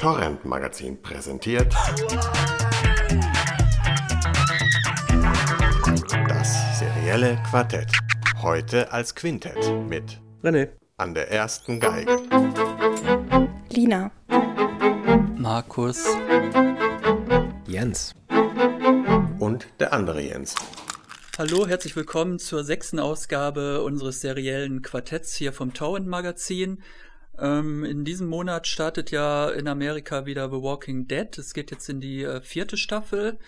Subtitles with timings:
[0.00, 1.74] Torrent Magazin präsentiert
[6.26, 7.92] das serielle Quartett.
[8.40, 9.58] Heute als Quintett
[9.90, 10.70] mit René.
[10.96, 12.18] an der ersten Geige
[13.68, 14.10] Lina.
[15.36, 16.02] Markus.
[17.66, 18.14] Jens.
[19.38, 20.54] und der andere Jens.
[21.36, 26.82] Hallo, herzlich willkommen zur sechsten Ausgabe unseres seriellen Quartetts hier vom Tauend Magazin.
[27.38, 31.36] Ähm, in diesem Monat startet ja in Amerika wieder The Walking Dead.
[31.38, 33.38] Es geht jetzt in die äh, vierte Staffel.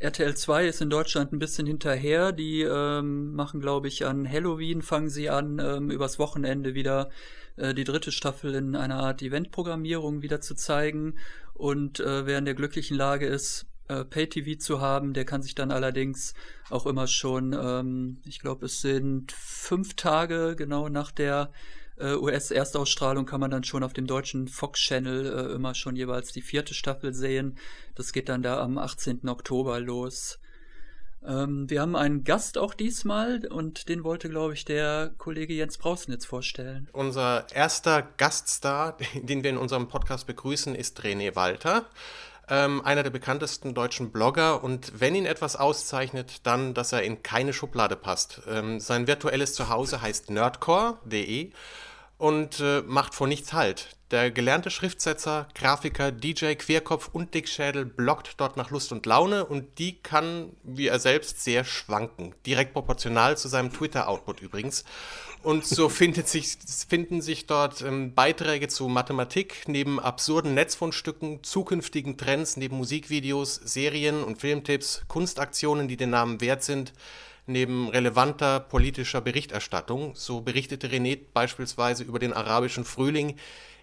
[0.00, 2.32] RTL 2 ist in Deutschland ein bisschen hinterher.
[2.32, 7.10] Die ähm, machen, glaube ich, an Halloween fangen sie an, ähm, übers Wochenende wieder
[7.56, 11.18] äh, die dritte Staffel in einer Art Eventprogrammierung wieder zu zeigen.
[11.54, 15.54] Und äh, wer in der glücklichen Lage ist, äh, Pay-TV zu haben, der kann sich
[15.54, 16.34] dann allerdings
[16.70, 21.50] auch immer schon, ähm, ich glaube, es sind fünf Tage genau nach der
[22.00, 26.42] äh, US-Erstausstrahlung kann man dann schon auf dem deutschen Fox-Channel äh, immer schon jeweils die
[26.42, 27.58] vierte Staffel sehen.
[27.94, 29.28] Das geht dann da am 18.
[29.28, 30.38] Oktober los.
[31.26, 35.78] Ähm, wir haben einen Gast auch diesmal und den wollte, glaube ich, der Kollege Jens
[35.78, 36.88] Brausen jetzt vorstellen.
[36.92, 41.86] Unser erster Gaststar, den wir in unserem Podcast begrüßen, ist René Walter.
[42.50, 47.22] Ähm, einer der bekanntesten deutschen Blogger und wenn ihn etwas auszeichnet, dann, dass er in
[47.22, 48.40] keine Schublade passt.
[48.48, 51.52] Ähm, sein virtuelles Zuhause heißt nerdcore.de
[52.18, 53.96] und äh, macht vor nichts Halt.
[54.10, 59.78] Der gelernte Schriftsetzer, Grafiker, DJ, Querkopf und Dickschädel bloggt dort nach Lust und Laune und
[59.78, 62.34] die kann, wie er selbst, sehr schwanken.
[62.46, 64.84] Direkt proportional zu seinem Twitter-Output übrigens.
[65.42, 66.56] Und so findet sich,
[66.88, 74.24] finden sich dort ähm, Beiträge zu Mathematik, neben absurden Netzfundstücken, zukünftigen Trends, neben Musikvideos, Serien
[74.24, 76.94] und Filmtipps, Kunstaktionen, die den Namen wert sind,
[77.48, 80.14] neben relevanter politischer Berichterstattung.
[80.14, 83.36] So berichtete René beispielsweise über den arabischen Frühling,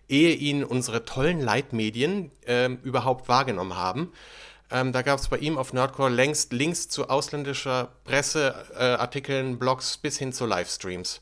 [0.08, 4.12] ehe ihn unsere tollen Leitmedien ähm, überhaupt wahrgenommen haben.
[4.72, 9.60] Ähm, da gab es bei ihm auf Nerdcore längst Links zu ausländischer Presse, äh, Artikeln,
[9.60, 11.22] Blogs bis hin zu Livestreams.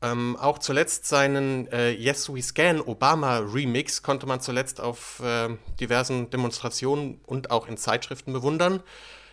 [0.00, 5.48] Ähm, auch zuletzt seinen äh, Yes We Scan Obama Remix konnte man zuletzt auf äh,
[5.80, 8.80] diversen Demonstrationen und auch in Zeitschriften bewundern.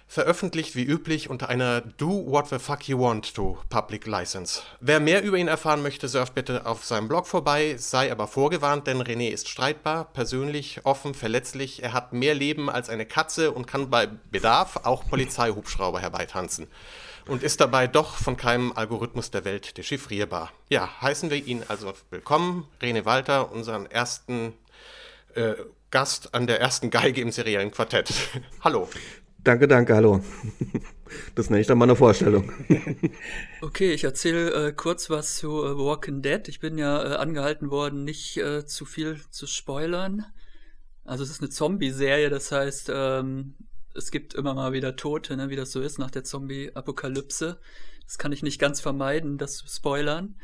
[0.07, 4.61] Veröffentlicht wie üblich unter einer Do What the Fuck You Want to Public License.
[4.79, 8.87] Wer mehr über ihn erfahren möchte, surft bitte auf seinem Blog vorbei, sei aber vorgewarnt,
[8.87, 11.83] denn René ist streitbar, persönlich, offen, verletzlich.
[11.83, 16.67] Er hat mehr Leben als eine Katze und kann bei Bedarf auch Polizeihubschrauber herbeitanzen
[17.27, 20.51] und ist dabei doch von keinem Algorithmus der Welt dechiffrierbar.
[20.69, 24.53] Ja, heißen wir ihn also willkommen, Rene Walter, unseren ersten
[25.33, 25.55] äh,
[25.91, 28.13] Gast an der ersten Geige im seriellen Quartett.
[28.63, 28.87] Hallo.
[29.45, 30.21] Danke, danke, hallo.
[31.35, 32.51] Das nenne ich dann mal eine Vorstellung.
[33.61, 36.47] Okay, ich erzähle äh, kurz was zu äh, Walking Dead.
[36.47, 40.25] Ich bin ja äh, angehalten worden, nicht äh, zu viel zu spoilern.
[41.03, 43.53] Also es ist eine Zombie-Serie, das heißt, ähm,
[43.93, 47.59] es gibt immer mal wieder Tote, ne, wie das so ist nach der Zombie-Apokalypse.
[48.05, 50.35] Das kann ich nicht ganz vermeiden, das zu spoilern.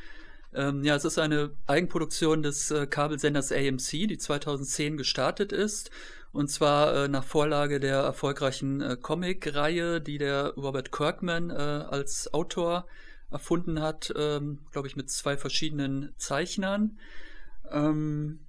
[0.54, 5.90] Ähm, ja, es ist eine Eigenproduktion des äh, Kabelsenders AMC, die 2010 gestartet ist.
[6.32, 12.34] Und zwar äh, nach Vorlage der erfolgreichen äh, Comic-Reihe, die der Robert Kirkman äh, als
[12.34, 12.88] Autor
[13.30, 17.00] erfunden hat, ähm, glaube ich, mit zwei verschiedenen Zeichnern.
[17.70, 18.40] Ähm,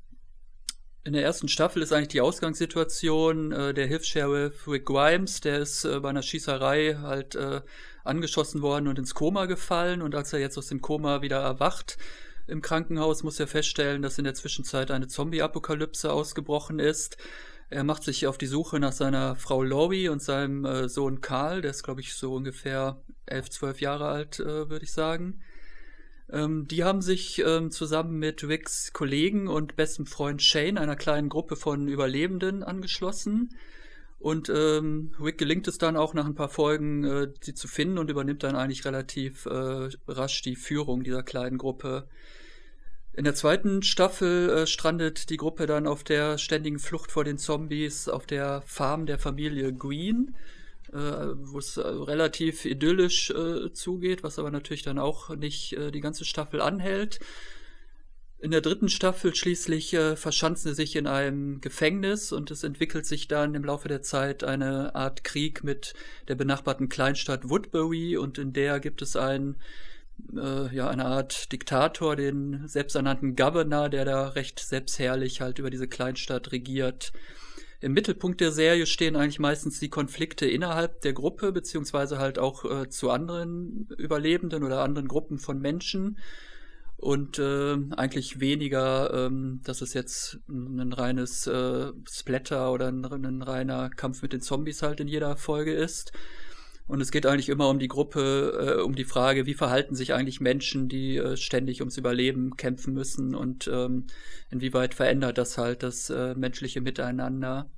[1.05, 5.85] in der ersten Staffel ist eigentlich die Ausgangssituation, äh, der Hilfs-Sheriff Rick Grimes, der ist
[5.85, 7.63] äh, bei einer Schießerei halt äh,
[8.05, 11.99] angeschossen worden und ins Koma gefallen und als er jetzt aus dem Koma wieder erwacht
[12.47, 17.17] im Krankenhaus, muss er feststellen, dass in der Zwischenzeit eine Zombie-Apokalypse ausgebrochen ist.
[17.73, 21.63] Er macht sich auf die Suche nach seiner Frau Laurie und seinem äh, Sohn Karl,
[21.63, 25.41] der ist glaube ich so ungefähr elf, zwölf Jahre alt, äh, würde ich sagen.
[26.31, 31.31] Ähm, die haben sich ähm, zusammen mit Ricks Kollegen und bestem Freund Shane einer kleinen
[31.31, 33.57] Gruppe von Überlebenden angeschlossen.
[34.19, 37.97] Und ähm, Rick gelingt es dann auch nach ein paar Folgen, äh, sie zu finden
[37.97, 42.07] und übernimmt dann eigentlich relativ äh, rasch die Führung dieser kleinen Gruppe.
[43.15, 47.37] In der zweiten Staffel äh, strandet die Gruppe dann auf der ständigen Flucht vor den
[47.37, 50.35] Zombies auf der Farm der Familie Green,
[50.93, 55.91] äh, wo es äh, relativ idyllisch äh, zugeht, was aber natürlich dann auch nicht äh,
[55.91, 57.21] die ganze Staffel anhält.
[58.39, 63.05] In der dritten Staffel schließlich äh, verschanzen sie sich in einem Gefängnis und es entwickelt
[63.05, 65.93] sich dann im Laufe der Zeit eine Art Krieg mit
[66.29, 69.57] der benachbarten Kleinstadt Woodbury und in der gibt es einen
[70.35, 75.89] äh, ja eine Art Diktator, den selbsternannten Governor, der da recht selbstherrlich halt über diese
[75.89, 77.13] Kleinstadt regiert.
[77.81, 82.65] Im Mittelpunkt der Serie stehen eigentlich meistens die Konflikte innerhalb der Gruppe, beziehungsweise halt auch
[82.65, 86.19] äh, zu anderen Überlebenden oder anderen Gruppen von Menschen.
[87.03, 93.43] und äh, eigentlich weniger, ähm, dass es jetzt ein reines äh, Splatter oder ein, ein,
[93.43, 96.13] reiner Kampf mit den Zombies halt in jeder Folge ist.
[96.87, 100.15] Und es geht eigentlich immer um die Gruppe, äh, um die Frage, wie verhalten sich
[100.15, 104.07] eigentlich Menschen, die äh, ständig ums Überleben kämpfen müssen und ähm,
[104.51, 107.71] inwieweit verändert das halt das äh, menschliche Miteinander.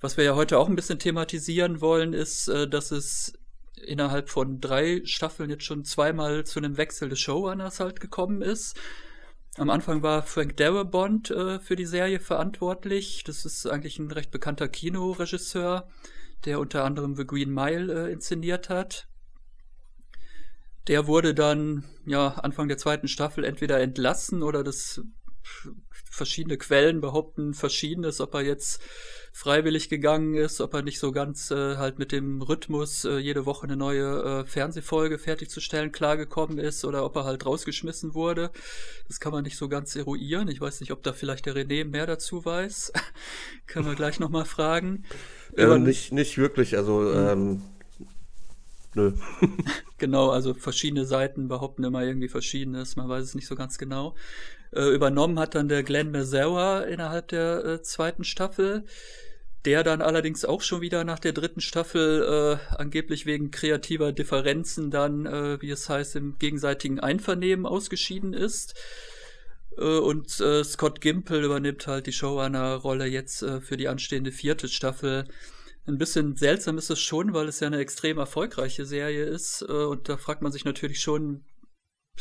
[0.00, 3.34] Was wir ja heute auch ein bisschen thematisieren wollen, ist, äh, dass es
[3.82, 8.76] innerhalb von drei Staffeln jetzt schon zweimal zu einem Wechsel des Showrunners halt gekommen ist.
[9.56, 13.22] Am Anfang war Frank Darabont äh, für die Serie verantwortlich.
[13.24, 15.88] Das ist eigentlich ein recht bekannter Kinoregisseur,
[16.44, 19.08] der unter anderem The Green Mile äh, inszeniert hat.
[20.88, 25.00] Der wurde dann ja Anfang der zweiten Staffel entweder entlassen oder das
[26.10, 28.82] verschiedene Quellen behaupten verschiedenes, ob er jetzt
[29.32, 33.46] freiwillig gegangen ist, ob er nicht so ganz äh, halt mit dem Rhythmus, äh, jede
[33.46, 38.50] Woche eine neue äh, Fernsehfolge fertigzustellen, klargekommen ist oder ob er halt rausgeschmissen wurde.
[39.08, 40.48] Das kann man nicht so ganz eruieren.
[40.48, 42.92] Ich weiß nicht, ob da vielleicht der René mehr dazu weiß.
[43.66, 45.04] Können wir gleich nochmal fragen.
[45.56, 47.62] Äh, nicht, nicht wirklich, also ähm,
[48.94, 49.14] nö.
[49.96, 54.14] genau, also verschiedene Seiten behaupten immer irgendwie Verschiedenes, man weiß es nicht so ganz genau.
[54.74, 58.84] Äh, übernommen hat dann der Glenn Mazzara innerhalb der äh, zweiten Staffel
[59.64, 64.90] der dann allerdings auch schon wieder nach der dritten Staffel äh, angeblich wegen kreativer Differenzen
[64.90, 68.74] dann, äh, wie es heißt, im gegenseitigen Einvernehmen ausgeschieden ist.
[69.78, 75.26] Äh, und äh, Scott Gimple übernimmt halt die Showrunner-Rolle jetzt für die anstehende vierte Staffel.
[75.86, 79.62] Ein bisschen seltsam ist es schon, weil es ja eine extrem erfolgreiche Serie ist.
[79.62, 81.44] Und da fragt man sich natürlich schon,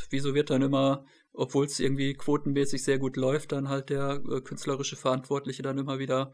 [0.10, 4.42] wieso wird dann immer, obwohl es irgendwie quotenmäßig sehr gut läuft, dann halt der äh,
[4.42, 6.32] künstlerische Verantwortliche dann immer wieder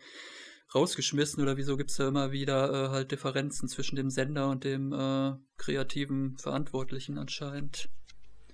[0.73, 4.63] rausgeschmissen oder wieso gibt es da immer wieder äh, halt Differenzen zwischen dem Sender und
[4.63, 7.89] dem äh, kreativen Verantwortlichen anscheinend?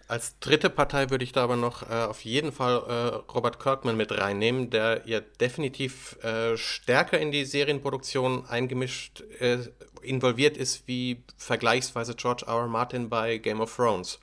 [0.08, 3.96] Als dritte Partei würde ich da aber noch äh, auf jeden Fall äh, Robert Kirkman
[3.96, 9.60] mit reinnehmen, der ja definitiv äh, stärker in die Serienproduktion eingemischt, äh,
[10.02, 12.54] involviert ist wie vergleichsweise George R.
[12.54, 12.68] R.
[12.68, 14.20] Martin bei Game of Thrones.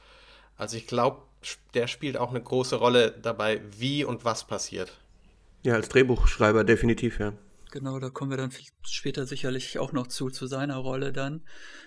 [0.56, 1.22] Also ich glaube,
[1.74, 4.98] der spielt auch eine große Rolle dabei, wie und was passiert.
[5.62, 7.32] Ja, als Drehbuchschreiber definitiv, ja.
[7.70, 8.52] Genau, da kommen wir dann
[8.82, 11.42] später sicherlich auch noch zu, zu seiner Rolle dann.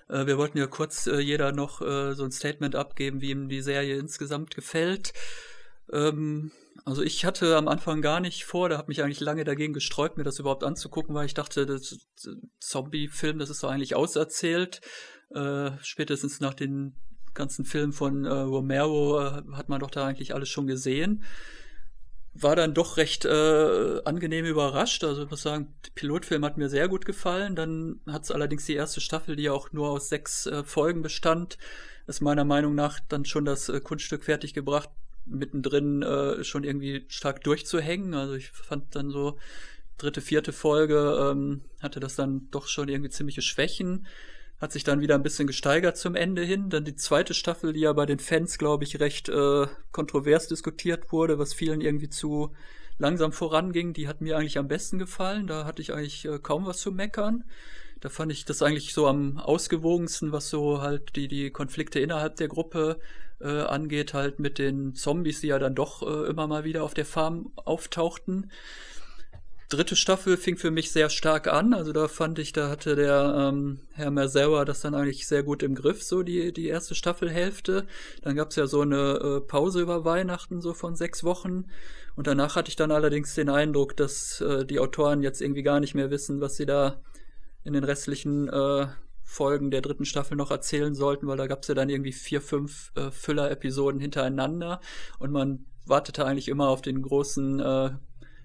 [0.08, 3.50] Äh, wir wollten ja kurz äh, jeder noch äh, so ein Statement abgeben, wie ihm
[3.50, 5.14] die Serie insgesamt gefällt.
[5.92, 6.52] Ähm,
[6.86, 10.18] also ich hatte am Anfang gar nicht vor, da habe mich eigentlich lange dagegen gesträubt,
[10.18, 11.98] mir das überhaupt anzugucken, weil ich dachte, das
[12.60, 14.82] Zombie-Film, das ist so eigentlich auserzählt.
[15.32, 16.96] Äh, spätestens nach den
[17.34, 21.24] ganzen Filmen von äh, Romero äh, hat man doch da eigentlich alles schon gesehen
[22.34, 25.04] war dann doch recht äh, angenehm überrascht.
[25.04, 27.56] Also ich muss sagen, der Pilotfilm hat mir sehr gut gefallen.
[27.56, 31.04] Dann hat es allerdings die erste Staffel, die ja auch nur aus sechs äh, Folgen
[31.04, 31.58] bestand,
[32.08, 34.90] ist meiner Meinung nach dann schon das äh, Kunststück fertig gebracht,
[35.26, 38.16] mittendrin äh, schon irgendwie stark durchzuhängen.
[38.16, 39.38] Also ich fand dann so
[40.00, 44.08] dritte, vierte Folge ähm, hatte das dann doch schon irgendwie ziemliche Schwächen
[44.63, 46.69] hat sich dann wieder ein bisschen gesteigert zum Ende hin.
[46.69, 51.12] Dann die zweite Staffel, die ja bei den Fans, glaube ich, recht äh, kontrovers diskutiert
[51.12, 52.54] wurde, was vielen irgendwie zu
[52.98, 55.48] langsam voranging, die hat mir eigentlich am besten gefallen.
[55.48, 57.44] Da hatte ich eigentlich äh, kaum was zu meckern.
[58.00, 62.38] Da fand ich das eigentlich so am ausgewogensten, was so halt die, die Konflikte innerhalb
[62.38, 63.01] der Gruppe
[63.42, 66.94] äh, angeht, halt mit den Zombies, die ja dann doch äh, immer mal wieder auf
[66.94, 68.50] der Farm auftauchten
[69.75, 71.74] dritte Staffel fing für mich sehr stark an.
[71.74, 75.63] Also da fand ich, da hatte der ähm, Herr Merzauer das dann eigentlich sehr gut
[75.63, 77.86] im Griff, so die, die erste Staffelhälfte.
[78.22, 81.65] Dann gab es ja so eine äh, Pause über Weihnachten, so von sechs Wochen.
[82.15, 85.80] Und danach hatte ich dann allerdings den Eindruck, dass äh, die Autoren jetzt irgendwie gar
[85.80, 87.01] nicht mehr wissen, was sie da
[87.63, 88.88] in den restlichen äh,
[89.24, 92.42] Folgen der dritten Staffel noch erzählen sollten, weil da gab es ja dann irgendwie vier,
[92.42, 94.80] fünf äh, Füller-Episoden hintereinander
[95.18, 97.92] und man wartete eigentlich immer auf den großen äh,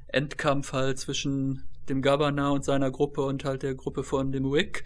[0.08, 4.84] Endkampf halt zwischen dem Governor und seiner Gruppe und halt der Gruppe von dem Wick.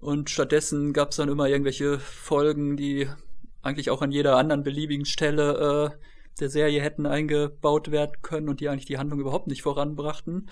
[0.00, 3.08] Und stattdessen gab es dann immer irgendwelche Folgen, die
[3.62, 5.98] eigentlich auch an jeder anderen beliebigen Stelle äh,
[6.40, 10.50] der Serie hätten eingebaut werden können und die eigentlich die Handlung überhaupt nicht voranbrachten.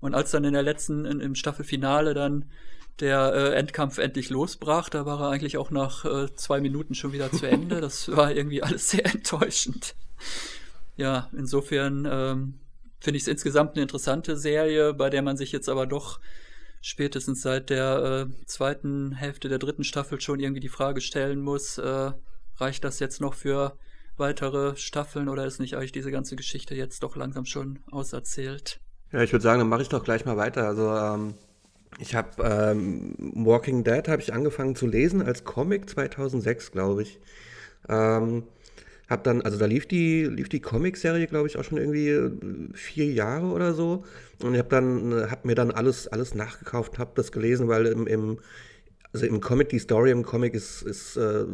[0.00, 2.44] Und als dann in der letzten, in, im Staffelfinale dann
[3.00, 7.12] der äh, Endkampf endlich losbrach, da war er eigentlich auch nach äh, zwei Minuten schon
[7.12, 7.80] wieder zu Ende.
[7.80, 9.94] Das war irgendwie alles sehr enttäuschend.
[10.96, 12.54] Ja, insofern ähm,
[13.02, 16.20] finde ich es insgesamt eine interessante Serie, bei der man sich jetzt aber doch
[16.80, 21.78] spätestens seit der äh, zweiten Hälfte der dritten Staffel schon irgendwie die Frage stellen muss,
[21.78, 22.12] äh,
[22.56, 23.76] reicht das jetzt noch für
[24.16, 28.80] weitere Staffeln oder ist nicht eigentlich diese ganze Geschichte jetzt doch langsam schon auserzählt?
[29.10, 30.66] Ja, ich würde sagen, dann mache ich doch gleich mal weiter.
[30.66, 31.34] Also ähm,
[31.98, 37.20] ich habe ähm, Walking Dead habe ich angefangen zu lesen als Comic 2006, glaube ich.
[37.88, 38.44] Ähm,
[39.08, 42.30] hab dann, also da lief die, lief die Comicserie, glaube ich, auch schon irgendwie äh,
[42.74, 44.04] vier Jahre oder so.
[44.42, 47.86] Und ich habe dann, äh, hab mir dann alles, alles nachgekauft, habe das gelesen, weil
[47.86, 48.38] im, im,
[49.12, 51.44] also im Comic, die Story im Comic ist, ist äh,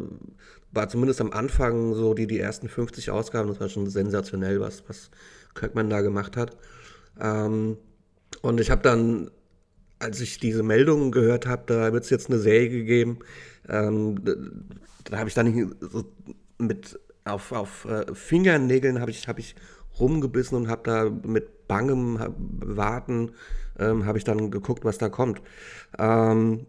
[0.71, 4.83] war zumindest am Anfang so die, die ersten 50 Ausgaben, das war schon sensationell, was,
[4.87, 5.09] was
[5.55, 6.55] Kirkman da gemacht hat.
[7.19, 7.77] Ähm,
[8.41, 9.31] und ich habe dann,
[9.97, 13.19] als ich diese Meldungen gehört habe, da wird es jetzt eine Serie gegeben,
[13.67, 14.33] ähm, da,
[15.05, 16.05] da habe ich dann so
[16.59, 19.55] mit auf, auf äh, Fingernägeln habe ich, hab ich
[19.99, 23.31] rumgebissen und habe da mit bangem Warten
[23.79, 25.41] ähm, habe ich dann geguckt, was da kommt.
[25.97, 26.67] Ähm,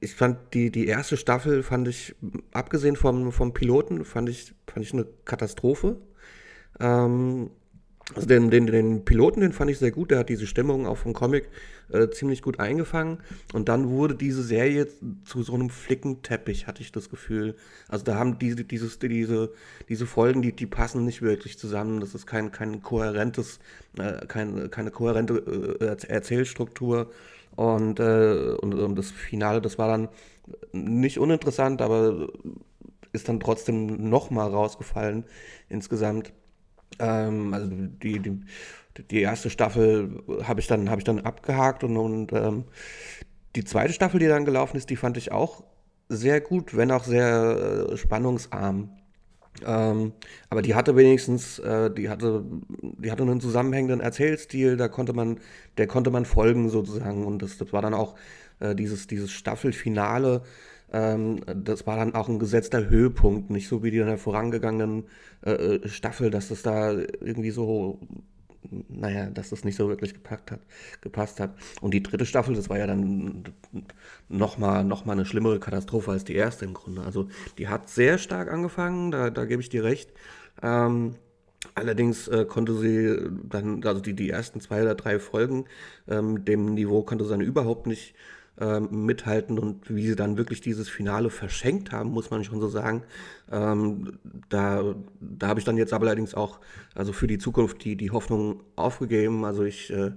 [0.00, 2.14] ich fand die, die erste Staffel, fand ich,
[2.52, 5.96] abgesehen vom, vom Piloten, fand ich, fand ich eine Katastrophe.
[6.80, 7.50] Ähm,
[8.14, 10.98] also den, den, den Piloten, den fand ich sehr gut, der hat diese Stimmung auch
[10.98, 11.48] vom Comic
[11.90, 13.18] äh, ziemlich gut eingefangen.
[13.52, 14.88] Und dann wurde diese Serie
[15.24, 17.54] zu so einem Flickenteppich, hatte ich das Gefühl.
[17.88, 19.52] Also da haben diese, dieses, diese,
[19.88, 22.00] diese Folgen, die, die passen nicht wirklich zusammen.
[22.00, 23.58] Das ist kein, kein kohärentes,
[23.98, 27.10] äh, kein, keine kohärente äh, Erzählstruktur.
[27.54, 30.08] Und, äh, und, und das Finale, das war dann
[30.72, 32.28] nicht uninteressant, aber
[33.12, 35.24] ist dann trotzdem nochmal rausgefallen
[35.68, 36.32] insgesamt.
[36.98, 38.40] Ähm, also die, die,
[39.10, 42.64] die erste Staffel habe ich, dann, hab ich dann abgehakt und, und ähm,
[43.54, 45.64] die zweite Staffel, die dann gelaufen ist, die fand ich auch
[46.08, 48.90] sehr gut, wenn auch sehr äh, spannungsarm.
[49.64, 50.12] Ähm,
[50.50, 52.44] aber die hatte wenigstens, äh, die hatte,
[52.78, 55.40] die hatte einen zusammenhängenden Erzählstil, da konnte man,
[55.78, 57.24] der konnte man folgen sozusagen.
[57.24, 58.14] Und das, das war dann auch
[58.60, 60.42] äh, dieses, dieses Staffelfinale,
[60.92, 65.04] ähm, das war dann auch ein gesetzter Höhepunkt, nicht so wie die in der vorangegangenen
[65.44, 68.00] äh, äh, Staffel, dass das da irgendwie so,
[68.88, 70.60] naja, dass das nicht so wirklich gepackt hat,
[71.00, 71.54] gepasst hat.
[71.80, 73.44] Und die dritte Staffel, das war ja dann
[74.28, 77.02] nochmal noch mal eine schlimmere Katastrophe als die erste im Grunde.
[77.02, 77.28] Also
[77.58, 80.12] die hat sehr stark angefangen, da, da gebe ich dir recht.
[80.62, 81.16] Ähm,
[81.74, 85.64] Allerdings äh, konnte sie dann, also die, die ersten zwei oder drei Folgen,
[86.08, 88.14] ähm, dem Niveau konnte sie dann überhaupt nicht
[88.58, 92.68] ähm, mithalten und wie sie dann wirklich dieses Finale verschenkt haben, muss man schon so
[92.68, 93.02] sagen.
[93.50, 96.60] Ähm, da da habe ich dann jetzt aber allerdings auch
[96.94, 99.44] also für die Zukunft die, die Hoffnung aufgegeben.
[99.44, 100.12] Also ich, äh,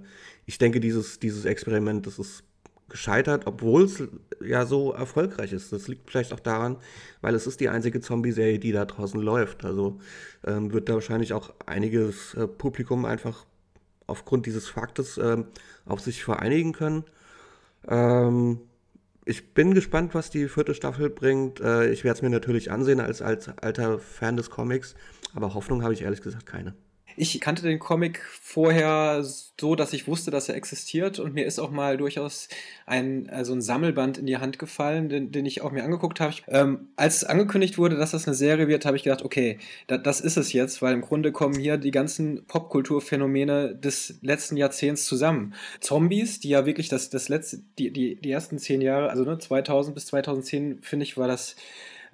[0.45, 2.43] ich denke, dieses, dieses Experiment, das ist
[2.89, 4.03] gescheitert, obwohl es
[4.41, 5.71] ja so erfolgreich ist.
[5.71, 6.77] Das liegt vielleicht auch daran,
[7.21, 9.63] weil es ist die einzige Zombie-Serie, die da draußen läuft.
[9.63, 9.99] Also
[10.45, 13.45] ähm, wird da wahrscheinlich auch einiges äh, Publikum einfach
[14.07, 15.43] aufgrund dieses Faktes äh,
[15.85, 17.03] auf sich vereinigen können.
[17.87, 18.61] Ähm,
[19.25, 21.59] ich bin gespannt, was die vierte Staffel bringt.
[21.59, 24.95] Äh, ich werde es mir natürlich ansehen als, als alter Fan des Comics,
[25.35, 26.73] aber Hoffnung habe ich ehrlich gesagt keine.
[27.21, 29.21] Ich kannte den Comic vorher
[29.59, 32.47] so, dass ich wusste, dass er existiert und mir ist auch mal durchaus
[32.85, 36.35] ein, also ein Sammelband in die Hand gefallen, den, den ich auch mir angeguckt habe.
[36.47, 40.21] Ähm, als angekündigt wurde, dass das eine Serie wird, habe ich gedacht, okay, da, das
[40.21, 45.53] ist es jetzt, weil im Grunde kommen hier die ganzen Popkulturphänomene des letzten Jahrzehnts zusammen.
[45.81, 49.37] Zombies, die ja wirklich das, das letzte, die, die, die ersten zehn Jahre, also ne,
[49.37, 51.57] 2000 bis 2010, finde ich, war das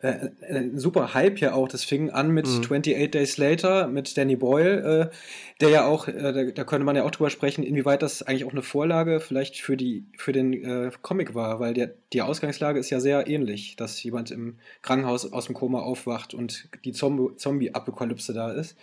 [0.05, 1.67] äh, ein super Hype ja auch.
[1.67, 2.59] Das fing an mit mhm.
[2.59, 5.15] 28 Days Later, mit Danny Boyle, äh,
[5.61, 8.45] der ja auch, äh, da, da, könnte man ja auch drüber sprechen, inwieweit das eigentlich
[8.45, 12.79] auch eine Vorlage vielleicht für, die, für den äh, Comic war, weil der, die Ausgangslage
[12.79, 18.33] ist ja sehr ähnlich, dass jemand im Krankenhaus aus dem Koma aufwacht und die Zombie-Apokalypse
[18.33, 18.77] da ist.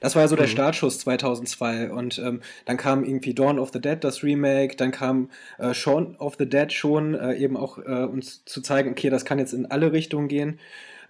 [0.00, 0.50] Das war ja so der mhm.
[0.50, 5.30] Startschuss 2002 und ähm, dann kam irgendwie Dawn of the Dead, das Remake, dann kam
[5.58, 9.24] äh, Shaun of the Dead schon, äh, eben auch äh, uns zu zeigen, okay, das
[9.24, 10.58] kann jetzt in alle Richtungen gehen.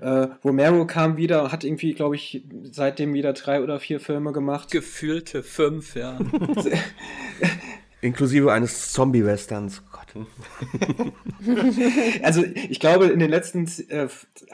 [0.01, 4.71] Äh, Romero kam wieder, hat irgendwie, glaube ich, seitdem wieder drei oder vier Filme gemacht.
[4.71, 6.19] Gefühlte fünf, ja.
[8.05, 9.83] Inklusive eines Zombie-Westerns.
[12.23, 14.09] also ich glaube, in den letzten äh,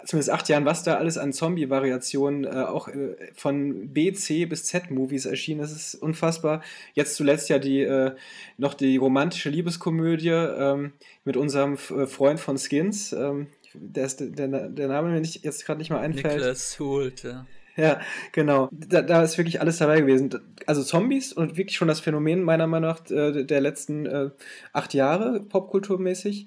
[0.06, 4.64] zumindest acht Jahren, was da alles an Zombie-Variationen äh, auch äh, von B, C bis
[4.64, 6.62] Z-Movies erschienen, das ist unfassbar.
[6.94, 8.12] Jetzt zuletzt ja die äh,
[8.56, 10.92] noch die romantische Liebeskomödie ähm,
[11.24, 13.12] mit unserem äh, Freund von Skins.
[13.12, 16.36] Ähm, der, ist, der, der Name mir nicht, jetzt gerade nicht mal einfällt.
[16.36, 17.46] Niklas Hult, ja.
[17.76, 18.00] Ja,
[18.32, 18.68] genau.
[18.72, 20.30] Da, da, ist wirklich alles dabei gewesen.
[20.66, 24.30] Also Zombies und wirklich schon das Phänomen meiner Meinung nach äh, der letzten äh,
[24.72, 26.46] acht Jahre popkulturmäßig.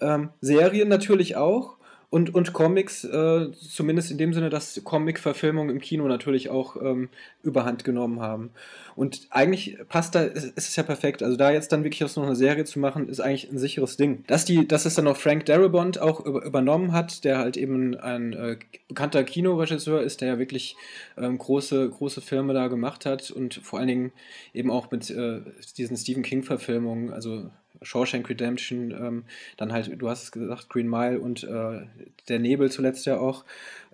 [0.00, 1.73] Ähm, Serien natürlich auch.
[2.14, 7.08] Und, und Comics, äh, zumindest in dem Sinne, dass Comic-Verfilmungen im Kino natürlich auch ähm,
[7.42, 8.52] überhand genommen haben.
[8.94, 11.24] Und eigentlich passt da, ist es ja perfekt.
[11.24, 13.96] Also da jetzt dann wirklich aus noch eine Serie zu machen, ist eigentlich ein sicheres
[13.96, 14.22] Ding.
[14.28, 17.96] Dass, die, dass es dann noch Frank Darabont auch über, übernommen hat, der halt eben
[17.96, 20.76] ein äh, bekannter Kinoregisseur ist, der ja wirklich
[21.18, 24.12] ähm, große, große Filme da gemacht hat und vor allen Dingen
[24.52, 25.40] eben auch mit äh,
[25.76, 27.50] diesen Stephen King-Verfilmungen, also
[27.84, 29.24] Shawshank Redemption, ähm,
[29.56, 31.82] dann halt, du hast es gesagt, Green Mile und äh,
[32.28, 33.44] Der Nebel zuletzt ja auch.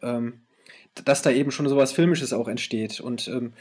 [0.02, 0.40] Ähm,
[1.04, 3.00] dass da eben schon sowas Filmisches auch entsteht.
[3.00, 3.52] Und ähm,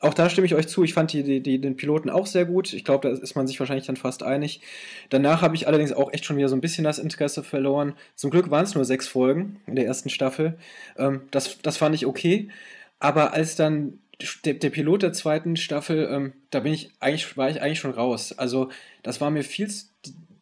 [0.00, 0.84] auch da stimme ich euch zu.
[0.84, 2.72] Ich fand die, die, die, den Piloten auch sehr gut.
[2.72, 4.60] Ich glaube, da ist man sich wahrscheinlich dann fast einig.
[5.10, 7.94] Danach habe ich allerdings auch echt schon wieder so ein bisschen das Interesse verloren.
[8.14, 10.56] Zum Glück waren es nur sechs Folgen in der ersten Staffel.
[10.96, 12.48] Ähm, das, das fand ich okay.
[12.98, 13.98] Aber als dann
[14.44, 17.92] der, der Pilot der zweiten Staffel, ähm, da bin ich eigentlich, war ich eigentlich schon
[17.92, 18.32] raus.
[18.32, 18.70] Also,
[19.02, 19.70] das war mir viel,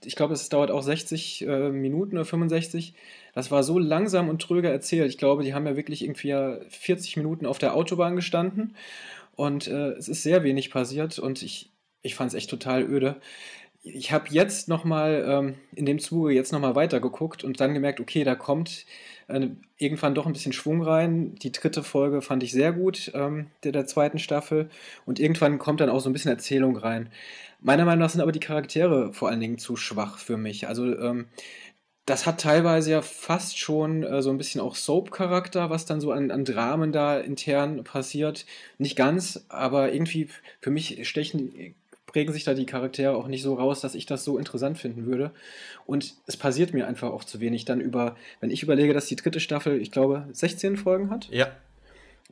[0.04, 2.94] ich glaube, es dauert auch 60 äh, Minuten oder 65.
[3.34, 5.10] Das war so langsam und tröger erzählt.
[5.10, 6.34] Ich glaube, die haben ja wirklich irgendwie
[6.68, 8.74] 40 Minuten auf der Autobahn gestanden
[9.38, 11.70] und äh, es ist sehr wenig passiert und ich,
[12.02, 13.20] ich fand es echt total öde.
[13.84, 18.24] Ich habe jetzt nochmal ähm, in dem Zuge jetzt nochmal weitergeguckt und dann gemerkt, okay,
[18.24, 18.84] da kommt
[19.28, 21.34] äh, irgendwann doch ein bisschen Schwung rein.
[21.36, 24.68] Die dritte Folge fand ich sehr gut, ähm, der, der zweiten Staffel.
[25.06, 27.10] Und irgendwann kommt dann auch so ein bisschen Erzählung rein.
[27.60, 30.68] Meiner Meinung nach sind aber die Charaktere vor allen Dingen zu schwach für mich.
[30.68, 31.26] Also ähm,
[32.06, 36.10] das hat teilweise ja fast schon äh, so ein bisschen auch Soap-Charakter, was dann so
[36.12, 38.46] an, an Dramen da intern passiert.
[38.78, 40.28] Nicht ganz, aber irgendwie
[40.60, 41.74] für mich stechen,
[42.08, 45.06] prägen sich da die Charaktere auch nicht so raus, dass ich das so interessant finden
[45.06, 45.30] würde.
[45.86, 49.16] Und es passiert mir einfach auch zu wenig dann über, wenn ich überlege, dass die
[49.16, 51.28] dritte Staffel, ich glaube, 16 Folgen hat.
[51.30, 51.48] Ja.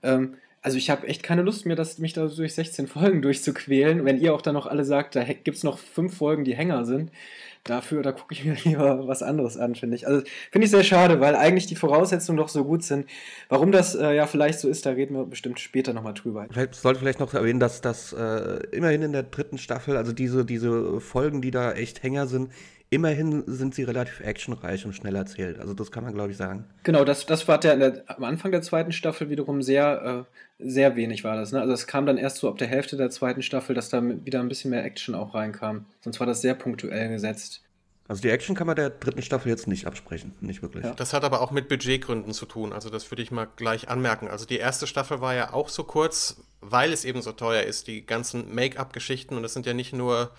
[0.02, 4.04] Ähm, also ich habe echt keine Lust mehr, das, mich da durch 16 Folgen durchzuquälen.
[4.06, 6.86] Wenn ihr auch dann noch alle sagt, da gibt es noch fünf Folgen, die Hänger
[6.86, 7.12] sind,
[7.66, 10.06] dafür, da gucke ich mir lieber was anderes an, finde ich.
[10.06, 13.06] Also finde ich sehr schade, weil eigentlich die Voraussetzungen doch so gut sind.
[13.48, 16.46] Warum das äh, ja vielleicht so ist, da reden wir bestimmt später nochmal drüber.
[16.50, 20.44] Vielleicht sollte vielleicht noch erwähnen, dass das äh, immerhin in der dritten Staffel, also diese,
[20.44, 22.50] diese Folgen, die da echt Hänger sind,
[22.90, 25.58] immerhin sind sie relativ actionreich und schnell erzählt.
[25.58, 26.64] Also das kann man, glaube ich, sagen.
[26.84, 30.26] Genau, das, das war der, der, am Anfang der zweiten Staffel wiederum sehr,
[30.60, 31.52] äh, sehr wenig war das.
[31.52, 31.60] Ne?
[31.60, 34.40] Also es kam dann erst so ab der Hälfte der zweiten Staffel, dass da wieder
[34.40, 35.86] ein bisschen mehr Action auch reinkam.
[36.00, 37.62] Sonst war das sehr punktuell gesetzt.
[38.08, 40.84] Also die Action kann man der dritten Staffel jetzt nicht absprechen, nicht wirklich.
[40.84, 40.94] Ja.
[40.94, 42.72] Das hat aber auch mit Budgetgründen zu tun.
[42.72, 44.28] Also das würde ich mal gleich anmerken.
[44.28, 47.88] Also die erste Staffel war ja auch so kurz, weil es eben so teuer ist,
[47.88, 49.36] die ganzen Make-up-Geschichten.
[49.36, 50.30] Und das sind ja nicht nur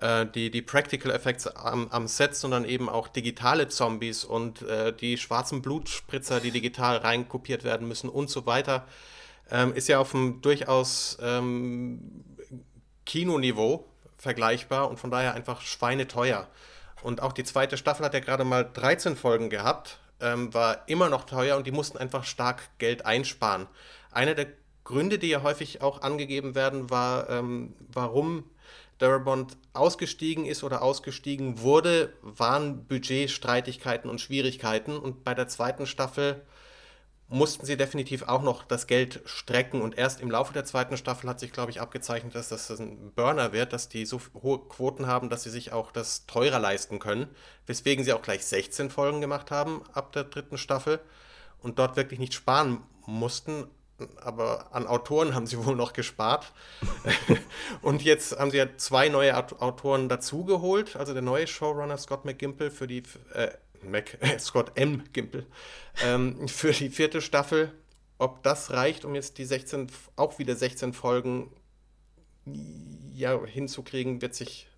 [0.00, 4.92] äh, die, die Practical Effects am, am, Set, sondern eben auch digitale Zombies und äh,
[4.92, 8.86] die schwarzen Blutspritzer, die digital reinkopiert werden müssen und so weiter.
[9.50, 12.24] Ähm, ist ja auf einem durchaus ähm,
[13.04, 13.86] Kinoniveau
[14.16, 16.46] vergleichbar und von daher einfach schweineteuer.
[17.02, 21.08] Und auch die zweite Staffel hat ja gerade mal 13 Folgen gehabt, ähm, war immer
[21.08, 23.66] noch teuer und die mussten einfach stark Geld einsparen.
[24.12, 24.46] Einer der
[24.84, 28.44] Gründe, die ja häufig auch angegeben werden, war, ähm, warum
[29.00, 34.98] Darabont ausgestiegen ist oder ausgestiegen wurde, waren Budgetstreitigkeiten und Schwierigkeiten.
[34.98, 36.42] Und bei der zweiten Staffel
[37.26, 39.80] mussten sie definitiv auch noch das Geld strecken.
[39.80, 43.12] Und erst im Laufe der zweiten Staffel hat sich, glaube ich, abgezeichnet, dass das ein
[43.12, 46.98] Burner wird, dass die so hohe Quoten haben, dass sie sich auch das teurer leisten
[46.98, 47.28] können.
[47.66, 51.00] Weswegen sie auch gleich 16 Folgen gemacht haben ab der dritten Staffel
[51.60, 53.66] und dort wirklich nicht sparen mussten
[54.22, 56.52] aber an Autoren haben sie wohl noch gespart.
[57.82, 60.96] und jetzt haben sie ja zwei neue Autoren dazugeholt.
[60.96, 63.02] Also der neue Showrunner Scott McGimple für die
[63.34, 63.50] äh,
[63.82, 65.04] Mac, äh, Scott M.
[65.12, 65.46] Gimple
[66.02, 67.72] ähm, für die vierte Staffel.
[68.18, 69.86] Ob das reicht, um jetzt die 16,
[70.16, 71.50] auch wieder 16 Folgen
[73.14, 74.69] ja, hinzukriegen, wird sich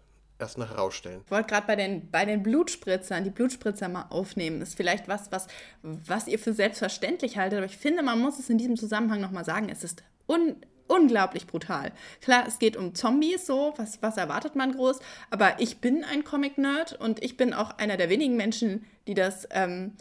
[0.42, 1.22] erst noch herausstellen.
[1.24, 4.61] Ich wollte gerade bei den, bei den Blutspritzern, die Blutspritzer mal aufnehmen.
[4.61, 5.46] Das ist vielleicht was, was,
[5.83, 9.44] was ihr für selbstverständlich haltet, aber ich finde, man muss es in diesem Zusammenhang nochmal
[9.44, 10.57] sagen, es ist un,
[10.88, 11.92] unglaublich brutal.
[12.20, 14.98] Klar, es geht um Zombies, so, was, was erwartet man groß,
[15.31, 19.48] aber ich bin ein Comic-Nerd und ich bin auch einer der wenigen Menschen, die das
[19.50, 19.92] ähm,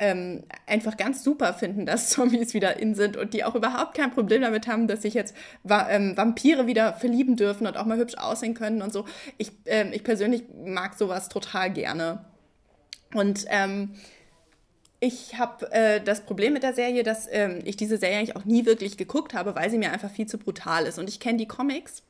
[0.00, 4.10] ähm, einfach ganz super finden, dass Zombies wieder in sind und die auch überhaupt kein
[4.10, 7.98] Problem damit haben, dass sich jetzt Va ähm, Vampire wieder verlieben dürfen und auch mal
[7.98, 9.04] hübsch aussehen können und so.
[9.38, 12.24] Ich, ähm, ich persönlich mag sowas total gerne.
[13.14, 13.94] Und ähm,
[15.00, 18.44] ich habe äh, das Problem mit der Serie, dass ähm, ich diese Serie eigentlich auch
[18.44, 20.98] nie wirklich geguckt habe, weil sie mir einfach viel zu brutal ist.
[20.98, 22.02] Und ich kenne die Comics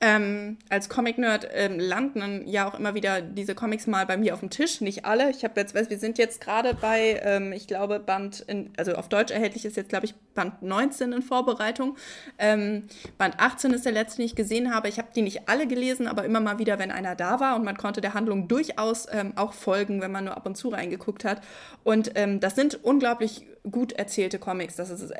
[0.00, 4.40] ähm, als Comic-Nerd ähm, landen ja auch immer wieder diese Comics mal bei mir auf
[4.40, 4.80] dem Tisch.
[4.80, 5.28] Nicht alle.
[5.30, 8.94] Ich habe jetzt, weiß, wir sind jetzt gerade bei, ähm, ich glaube, Band, in, also
[8.94, 11.96] auf Deutsch erhältlich ist jetzt, glaube ich, Band 19 in Vorbereitung.
[12.38, 12.84] Ähm,
[13.18, 14.88] Band 18 ist der letzte, den ich gesehen habe.
[14.88, 17.64] Ich habe die nicht alle gelesen, aber immer mal wieder, wenn einer da war und
[17.64, 21.24] man konnte der Handlung durchaus ähm, auch folgen, wenn man nur ab und zu reingeguckt
[21.24, 21.42] hat.
[21.82, 24.76] Und ähm, das sind unglaublich gut erzählte Comics.
[24.76, 25.12] Das ist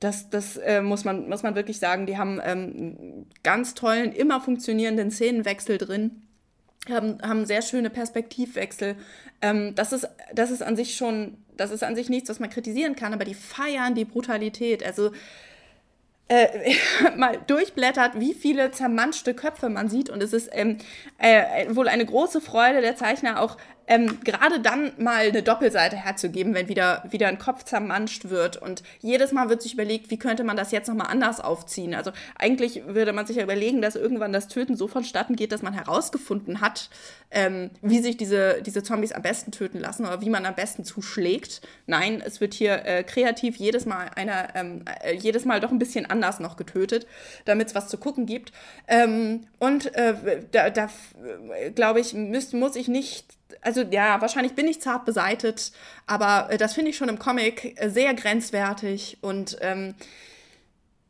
[0.00, 2.06] das, das äh, muss, man, muss man wirklich sagen.
[2.06, 6.22] Die haben ähm, ganz tollen, immer funktionierenden Szenenwechsel drin,
[6.88, 8.96] haben, haben sehr schöne Perspektivwechsel.
[9.42, 12.50] Ähm, das, ist, das ist an sich schon, das ist an sich nichts, was man
[12.50, 14.84] kritisieren kann, aber die feiern die Brutalität.
[14.84, 15.12] Also
[16.28, 16.74] äh,
[17.16, 20.10] mal durchblättert, wie viele zermanschte Köpfe man sieht.
[20.10, 20.78] Und es ist ähm,
[21.18, 23.56] äh, wohl eine große Freude der Zeichner, auch
[23.86, 28.82] ähm, gerade dann mal eine Doppelseite herzugeben, wenn wieder, wieder ein Kopf zermanscht wird und
[29.00, 31.94] jedes Mal wird sich überlegt, wie könnte man das jetzt nochmal anders aufziehen.
[31.94, 35.62] Also eigentlich würde man sich ja überlegen, dass irgendwann das Töten so vonstatten geht, dass
[35.62, 36.90] man herausgefunden hat,
[37.30, 40.84] ähm, wie sich diese, diese Zombies am besten töten lassen oder wie man am besten
[40.84, 41.60] zuschlägt.
[41.86, 45.78] Nein, es wird hier äh, kreativ jedes Mal einer, ähm, äh, jedes Mal doch ein
[45.78, 47.06] bisschen anders noch getötet,
[47.44, 48.52] damit es was zu gucken gibt.
[48.88, 50.14] Ähm, und äh,
[50.52, 50.88] da, da
[51.54, 53.26] äh, glaube ich, müß, muss ich nicht
[53.60, 55.72] also ja, wahrscheinlich bin ich zart beseitet,
[56.06, 59.94] aber äh, das finde ich schon im Comic äh, sehr grenzwertig und ähm,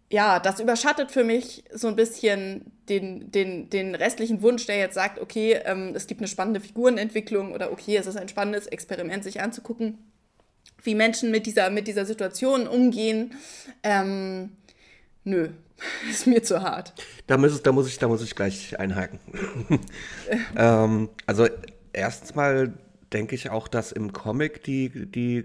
[0.09, 4.94] ja, das überschattet für mich so ein bisschen den, den, den restlichen Wunsch, der jetzt
[4.94, 9.25] sagt, okay, ähm, es gibt eine spannende Figurenentwicklung oder okay, es ist ein spannendes Experiment,
[9.25, 9.99] sich anzugucken,
[10.83, 13.35] wie Menschen mit dieser, mit dieser Situation umgehen.
[13.83, 14.53] Ähm,
[15.25, 15.49] nö,
[16.11, 16.92] ist mir zu hart.
[17.27, 19.18] Da muss, da muss, ich, da muss ich gleich einhaken.
[20.57, 21.49] ähm, also
[21.96, 22.74] erstens mal
[23.12, 25.44] denke ich auch, dass im Comic die, die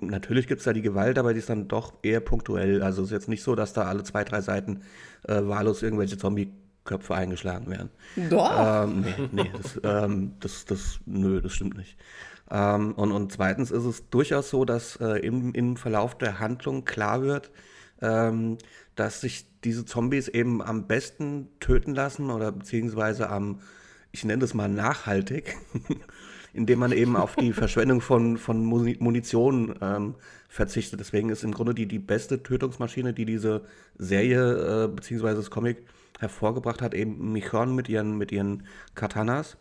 [0.00, 2.82] natürlich gibt es da die Gewalt, aber die ist dann doch eher punktuell.
[2.82, 4.80] Also es ist jetzt nicht so, dass da alle zwei, drei Seiten
[5.28, 7.90] äh, wahllos irgendwelche Zombie-Köpfe eingeschlagen werden.
[8.30, 8.84] Doch.
[8.84, 11.96] Ähm, nee, nee, das, ähm, das, das, nö, das stimmt nicht.
[12.50, 16.84] Ähm, und, und zweitens ist es durchaus so, dass äh, im, im Verlauf der Handlung
[16.84, 17.50] klar wird,
[18.00, 18.58] ähm,
[18.96, 23.60] dass sich diese Zombies eben am besten töten lassen oder beziehungsweise am
[24.12, 25.56] ich nenne das mal nachhaltig,
[26.52, 30.14] indem man eben auf die Verschwendung von, von Munition ähm,
[30.48, 31.00] verzichtet.
[31.00, 33.62] Deswegen ist im Grunde die, die beste Tötungsmaschine, die diese
[33.98, 35.34] Serie äh, bzw.
[35.34, 35.84] das Comic
[36.18, 39.56] hervorgebracht hat, eben Michon mit ihren, mit ihren Katanas.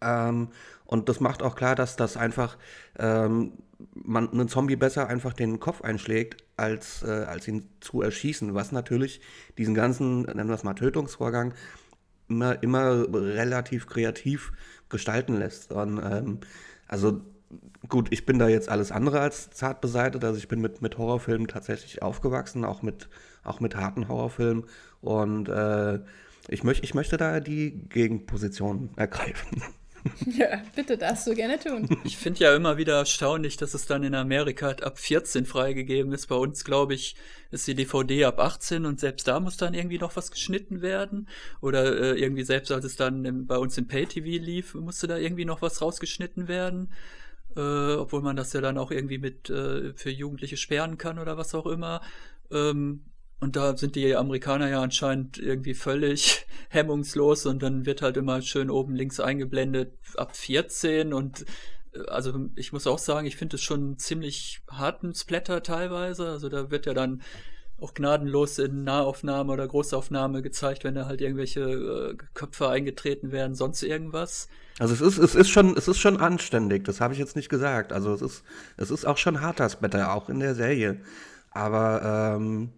[0.00, 0.48] Ähm,
[0.84, 2.56] und das macht auch klar, dass das einfach
[2.98, 3.52] ähm,
[3.94, 8.72] man einen Zombie besser einfach den Kopf einschlägt, als, äh, als ihn zu erschießen, was
[8.72, 9.20] natürlich
[9.56, 11.54] diesen ganzen, nennen wir es mal, Tötungsvorgang
[12.28, 14.52] immer, immer relativ kreativ
[14.88, 15.72] gestalten lässt.
[15.72, 16.38] Und, ähm,
[16.86, 17.20] also
[17.88, 20.24] gut, ich bin da jetzt alles andere als zart beseitigt.
[20.24, 23.08] Also ich bin mit, mit Horrorfilmen tatsächlich aufgewachsen, auch mit,
[23.44, 24.64] auch mit harten Horrorfilmen.
[25.00, 26.00] Und äh,
[26.48, 29.62] ich, möcht, ich möchte da die Gegenposition ergreifen.
[30.26, 31.88] Ja, bitte darfst du gerne tun.
[32.04, 36.26] Ich finde ja immer wieder erstaunlich, dass es dann in Amerika ab 14 freigegeben ist.
[36.26, 37.16] Bei uns, glaube ich,
[37.50, 41.28] ist die DVD ab 18 und selbst da muss dann irgendwie noch was geschnitten werden.
[41.60, 45.16] Oder äh, irgendwie selbst als es dann im, bei uns im Pay-TV lief, musste da
[45.16, 46.92] irgendwie noch was rausgeschnitten werden.
[47.56, 51.36] Äh, obwohl man das ja dann auch irgendwie mit äh, für Jugendliche sperren kann oder
[51.38, 52.02] was auch immer.
[52.50, 53.04] Ähm,
[53.40, 58.42] und da sind die Amerikaner ja anscheinend irgendwie völlig hemmungslos und dann wird halt immer
[58.42, 61.44] schön oben links eingeblendet ab 14 und
[61.94, 66.28] äh, also ich muss auch sagen, ich finde es schon ziemlich harten Splatter teilweise.
[66.28, 67.22] Also da wird ja dann
[67.80, 73.54] auch gnadenlos in Nahaufnahme oder Großaufnahme gezeigt, wenn da halt irgendwelche äh, Köpfe eingetreten werden,
[73.54, 74.48] sonst irgendwas.
[74.80, 77.48] Also es ist, es ist schon, es ist schon anständig, das habe ich jetzt nicht
[77.48, 77.92] gesagt.
[77.92, 78.44] Also es ist,
[78.76, 81.00] es ist auch schon harter Splatter, auch in der Serie.
[81.52, 82.72] Aber ähm,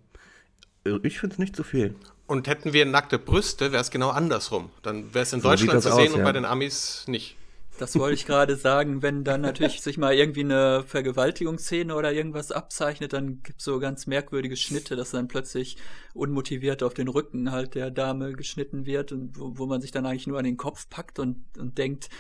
[0.85, 1.95] ich finde es nicht zu viel.
[2.27, 4.71] Und hätten wir nackte Brüste, wäre es genau andersrum.
[4.83, 7.37] Dann wäre es in so Deutschland zu sehen aus, und bei den Amis nicht.
[7.81, 12.53] Das wollte ich gerade sagen, wenn dann natürlich sich mal irgendwie eine Vergewaltigungsszene oder irgendwas
[12.53, 15.79] abzeichnet, dann gibt es so ganz merkwürdige Schnitte, dass dann plötzlich
[16.13, 20.05] unmotiviert auf den Rücken halt der Dame geschnitten wird und wo, wo man sich dann
[20.05, 22.11] eigentlich nur an den Kopf packt und, und denkt,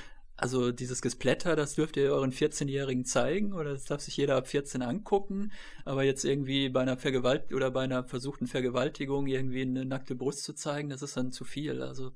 [0.40, 4.48] also dieses Gesplätter, das dürft ihr euren 14-Jährigen zeigen oder das darf sich jeder ab
[4.48, 5.52] 14 angucken.
[5.84, 10.44] Aber jetzt irgendwie bei einer Vergewalt oder bei einer versuchten Vergewaltigung irgendwie eine nackte Brust
[10.44, 11.82] zu zeigen, das ist dann zu viel.
[11.82, 12.12] Also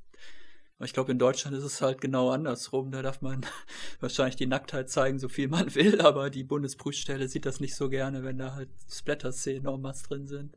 [0.80, 2.90] ich glaube, in Deutschland ist es halt genau andersrum.
[2.90, 3.44] Da darf man
[4.00, 7.90] wahrscheinlich die Nacktheit zeigen, so viel man will, aber die Bundesprüfstelle sieht das nicht so
[7.90, 10.56] gerne, wenn da halt Splatter-Szenen en masse drin sind.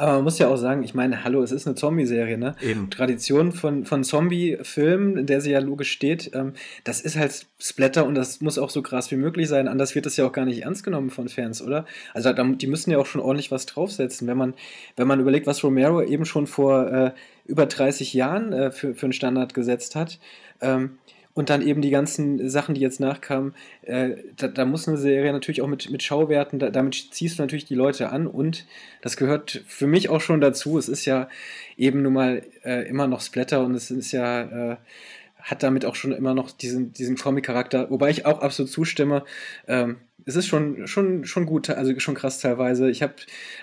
[0.00, 2.54] Aber man muss ja auch sagen, ich meine, hallo, es ist eine Zombie-Serie, ne?
[2.62, 2.88] Eben.
[2.88, 8.06] Tradition von, von Zombie-Filmen, in der sie ja logisch steht, ähm, das ist halt Splatter
[8.06, 9.68] und das muss auch so krass wie möglich sein.
[9.68, 11.84] Anders wird das ja auch gar nicht ernst genommen von Fans, oder?
[12.14, 14.26] Also die müssen ja auch schon ordentlich was draufsetzen.
[14.26, 14.54] Wenn man,
[14.96, 17.10] wenn man überlegt, was Romero eben schon vor äh,
[17.44, 20.18] über 30 Jahren äh, für, für einen Standard gesetzt hat,
[20.62, 20.92] ähm,
[21.32, 25.32] und dann eben die ganzen Sachen, die jetzt nachkamen, äh, da, da, muss eine Serie
[25.32, 28.66] natürlich auch mit, mit Schauwerten, da, damit ziehst du natürlich die Leute an und
[29.00, 30.76] das gehört für mich auch schon dazu.
[30.76, 31.28] Es ist ja
[31.76, 34.76] eben nun mal äh, immer noch Splatter und es ist ja, äh,
[35.42, 39.24] hat damit auch schon immer noch diesen, diesen Comic-Charakter, wobei ich auch absolut zustimme.
[39.66, 42.90] Ähm, es ist schon, schon, schon gut, also schon krass teilweise.
[42.90, 43.14] Ich habe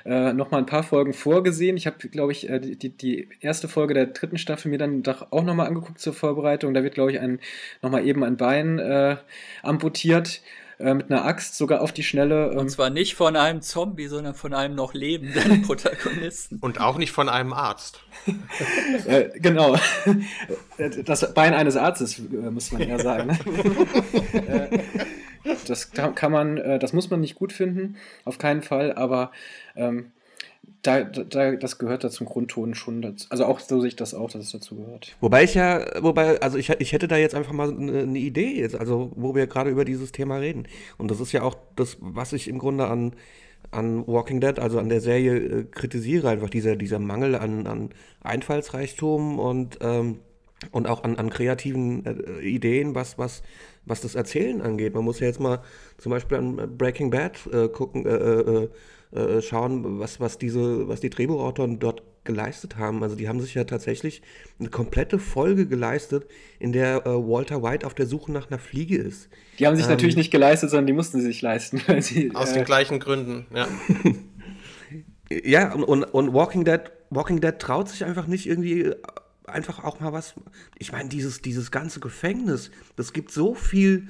[0.06, 1.78] äh, noch mal ein paar Folgen vorgesehen.
[1.78, 5.32] Ich habe, glaube ich, äh, die, die erste Folge der dritten Staffel mir dann doch
[5.32, 6.74] auch noch mal angeguckt zur Vorbereitung.
[6.74, 7.40] Da wird, glaube ich, ein,
[7.82, 9.18] noch mal eben ein Bein äh,
[9.62, 10.42] amputiert.
[10.80, 12.52] Äh, mit einer Axt sogar auf die Schnelle.
[12.52, 16.60] Ähm, Und zwar nicht von einem Zombie, sondern von einem noch lebenden Protagonisten.
[16.60, 18.00] Und auch nicht von einem Arzt.
[19.06, 19.76] äh, genau.
[21.06, 23.32] Das Bein eines Arztes, äh, muss man eher sagen.
[24.34, 24.80] Äh,
[25.66, 29.32] das kann man, das muss man nicht gut finden, auf keinen Fall, aber
[29.76, 30.12] ähm,
[30.88, 33.28] da, da, das gehört da zum Grundton schon dazu.
[33.30, 35.16] Also auch so sehe ich das auch, dass es dazu gehört.
[35.20, 38.64] Wobei ich ja, wobei, also ich, ich hätte da jetzt einfach mal eine, eine Idee
[38.78, 40.68] also wo wir gerade über dieses Thema reden.
[40.98, 43.14] Und das ist ja auch das, was ich im Grunde an,
[43.72, 47.90] an Walking Dead, also an der Serie äh, kritisiere, einfach dieser, dieser Mangel an, an
[48.22, 50.20] Einfallsreichtum und, ähm,
[50.72, 53.44] und auch an, an kreativen äh, Ideen, was, was,
[53.86, 54.94] was das Erzählen angeht.
[54.96, 55.62] Man muss ja jetzt mal
[55.98, 58.70] zum Beispiel an Breaking Bad äh, gucken, äh, äh,
[59.12, 63.02] äh, schauen, was, was, diese, was die Drehbuchautoren dort geleistet haben.
[63.02, 64.22] Also die haben sich ja tatsächlich
[64.60, 66.28] eine komplette Folge geleistet,
[66.60, 69.30] in der äh, Walter White auf der Suche nach einer Fliege ist.
[69.58, 71.82] Die haben sich ähm, natürlich nicht geleistet, sondern die mussten sie sich leisten.
[72.02, 73.68] Sie, aus äh, den gleichen Gründen, ja.
[75.44, 78.94] ja, und, und, und Walking Dead, Walking Dead traut sich einfach nicht irgendwie
[79.46, 80.36] einfach auch mal was.
[80.78, 84.10] Ich meine, dieses, dieses ganze Gefängnis, das gibt so viel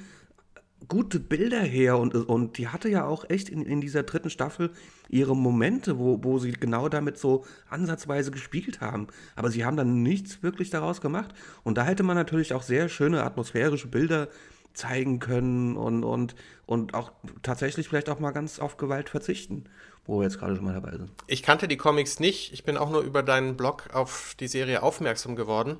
[0.86, 4.70] gute Bilder her und, und die hatte ja auch echt in, in dieser dritten Staffel
[5.08, 9.08] ihre Momente, wo, wo sie genau damit so ansatzweise gespielt haben.
[9.34, 11.34] Aber sie haben dann nichts wirklich daraus gemacht.
[11.64, 14.28] Und da hätte man natürlich auch sehr schöne atmosphärische Bilder
[14.72, 16.36] zeigen können und, und,
[16.66, 17.10] und auch
[17.42, 19.64] tatsächlich vielleicht auch mal ganz auf Gewalt verzichten,
[20.06, 21.10] wo wir jetzt gerade schon mal dabei sind.
[21.26, 22.52] Ich kannte die Comics nicht.
[22.52, 25.78] Ich bin auch nur über deinen Blog auf die Serie aufmerksam geworden.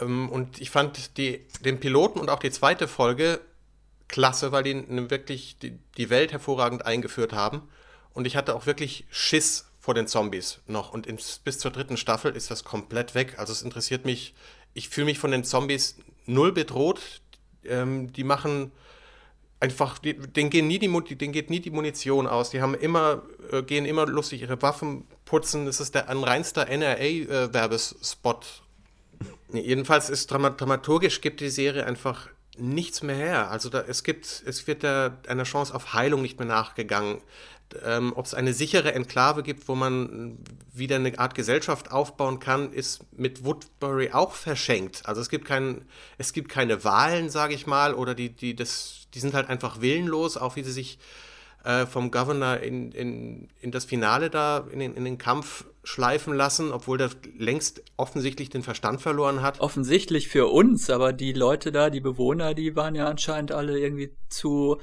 [0.00, 3.40] Ähm, und ich fand die, den Piloten und auch die zweite Folge
[4.12, 7.62] klasse, weil die wirklich die, Welt hervorragend eingeführt haben.
[8.12, 10.92] Und ich hatte auch wirklich Schiss vor den Zombies noch.
[10.92, 13.38] Und ins, bis zur dritten Staffel ist das komplett weg.
[13.38, 14.34] Also es interessiert mich,
[14.74, 15.96] ich fühle mich von den Zombies
[16.26, 17.00] null bedroht.
[17.64, 18.70] Ähm, die machen
[19.58, 22.50] einfach, die, denen, gehen nie die, denen geht nie die Munition aus.
[22.50, 25.66] Die haben immer, äh, gehen immer lustig ihre Waffen putzen.
[25.66, 28.62] Das ist der ein reinster NRA-Werbespot.
[29.52, 33.50] Äh, jedenfalls ist dramaturgisch gibt die Serie einfach nichts mehr her.
[33.50, 37.22] Also da, es gibt, es wird da einer Chance auf Heilung nicht mehr nachgegangen.
[37.84, 40.38] Ähm, Ob es eine sichere Enklave gibt, wo man
[40.72, 45.02] wieder eine Art Gesellschaft aufbauen kann, ist mit Woodbury auch verschenkt.
[45.06, 45.86] Also es gibt kein,
[46.18, 49.80] es gibt keine Wahlen, sage ich mal, oder die, die, das, die sind halt einfach
[49.80, 50.98] willenlos, auch wie sie sich
[51.64, 56.34] äh, vom Governor in, in, in das Finale da, in den, in den Kampf schleifen
[56.34, 59.60] lassen, obwohl der längst offensichtlich den Verstand verloren hat.
[59.60, 64.14] Offensichtlich für uns, aber die Leute da, die Bewohner, die waren ja anscheinend alle irgendwie
[64.28, 64.78] zu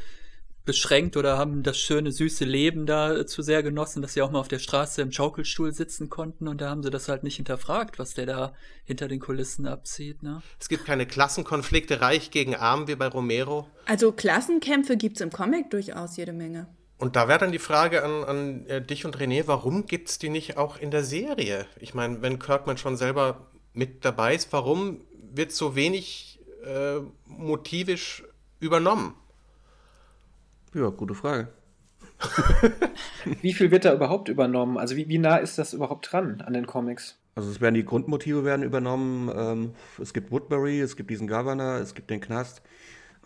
[0.69, 4.39] beschränkt oder haben das schöne, süße Leben da zu sehr genossen, dass sie auch mal
[4.39, 7.97] auf der Straße im Schaukelstuhl sitzen konnten und da haben sie das halt nicht hinterfragt,
[7.97, 8.53] was der da
[8.83, 10.21] hinter den Kulissen abzieht.
[10.21, 10.43] Ne?
[10.59, 13.65] Es gibt keine Klassenkonflikte, reich gegen arm wie bei Romero.
[13.87, 16.67] Also Klassenkämpfe gibt es im Comic durchaus jede Menge.
[16.99, 20.19] Und da wäre dann die Frage an, an äh, dich und René, warum gibt es
[20.19, 21.65] die nicht auch in der Serie?
[21.79, 25.01] Ich meine, wenn Kirkman schon selber mit dabei ist, warum
[25.33, 28.23] wird so wenig äh, motivisch
[28.59, 29.15] übernommen?
[30.73, 31.47] Ja, gute Frage.
[33.41, 34.77] wie viel wird da überhaupt übernommen?
[34.77, 37.17] Also wie, wie nah ist das überhaupt dran an den Comics?
[37.35, 39.31] Also es werden die Grundmotive werden übernommen.
[39.33, 42.61] Ähm, es gibt Woodbury, es gibt diesen Governor, es gibt den Knast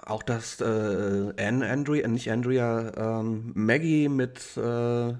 [0.06, 5.14] auch dass äh, Anne, Andrea, nicht Andrea, ähm, Maggie mit äh,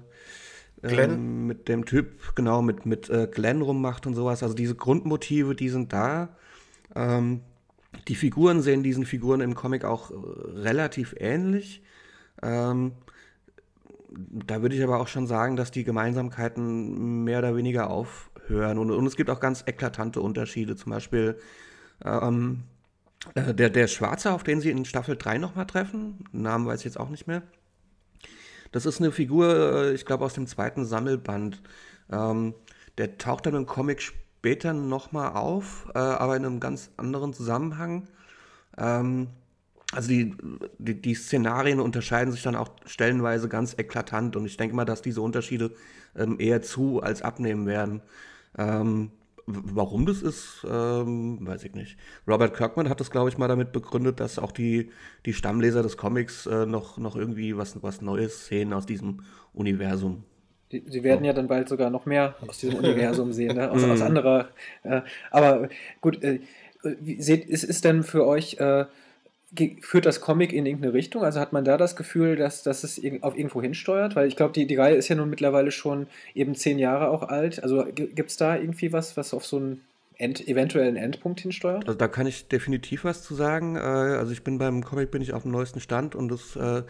[0.82, 1.12] Glenn.
[1.12, 4.42] Ähm, mit dem Typ, genau, mit, mit äh, Glenn rummacht und sowas.
[4.42, 6.36] Also diese Grundmotive, die sind da.
[6.94, 7.40] Ähm,
[8.08, 10.14] die Figuren sehen diesen Figuren im Comic auch äh,
[10.54, 11.82] relativ ähnlich.
[12.44, 12.92] Ähm,
[14.10, 18.78] da würde ich aber auch schon sagen, dass die Gemeinsamkeiten mehr oder weniger aufhören.
[18.78, 20.76] Und, und es gibt auch ganz eklatante Unterschiede.
[20.76, 21.38] Zum Beispiel
[22.04, 22.62] ähm,
[23.34, 26.84] äh, der, der Schwarze, auf den sie in Staffel 3 nochmal treffen, Namen weiß ich
[26.84, 27.42] jetzt auch nicht mehr.
[28.72, 31.62] Das ist eine Figur, äh, ich glaube, aus dem zweiten Sammelband.
[32.10, 32.54] Ähm,
[32.98, 38.08] der taucht dann im Comic später nochmal auf, äh, aber in einem ganz anderen Zusammenhang.
[38.76, 39.28] Ähm,
[39.94, 40.34] also die,
[40.78, 45.02] die, die, Szenarien unterscheiden sich dann auch stellenweise ganz eklatant und ich denke mal, dass
[45.02, 45.72] diese Unterschiede
[46.16, 48.02] ähm, eher zu als abnehmen werden.
[48.58, 49.10] Ähm,
[49.46, 51.98] Warum das ist, ähm, weiß ich nicht.
[52.26, 54.90] Robert Kirkman hat das, glaube ich, mal damit begründet, dass auch die,
[55.26, 60.24] die Stammleser des Comics äh, noch, noch irgendwie was, was Neues sehen aus diesem Universum.
[60.70, 63.70] Sie werden ja dann bald sogar noch mehr aus diesem Universum sehen, ne?
[63.70, 64.06] aus, aus mhm.
[64.06, 64.48] anderer.
[64.82, 65.68] Äh, aber
[66.00, 66.40] gut, äh,
[67.18, 68.86] seht, ist, ist denn für euch äh,
[69.80, 71.22] führt das Comic in irgendeine Richtung?
[71.24, 74.16] Also hat man da das Gefühl, dass, dass es auf irgendwo hinsteuert?
[74.16, 77.22] Weil ich glaube, die, die Reihe ist ja nun mittlerweile schon eben zehn Jahre auch
[77.22, 77.62] alt.
[77.62, 79.80] Also gibt es da irgendwie was, was auf so ein
[80.16, 81.86] End, eventuellen Endpunkt hinsteuert?
[81.86, 83.76] Also da kann ich definitiv was zu sagen.
[83.76, 86.82] Äh, also ich bin beim Comic bin ich auf dem neuesten Stand und das, äh,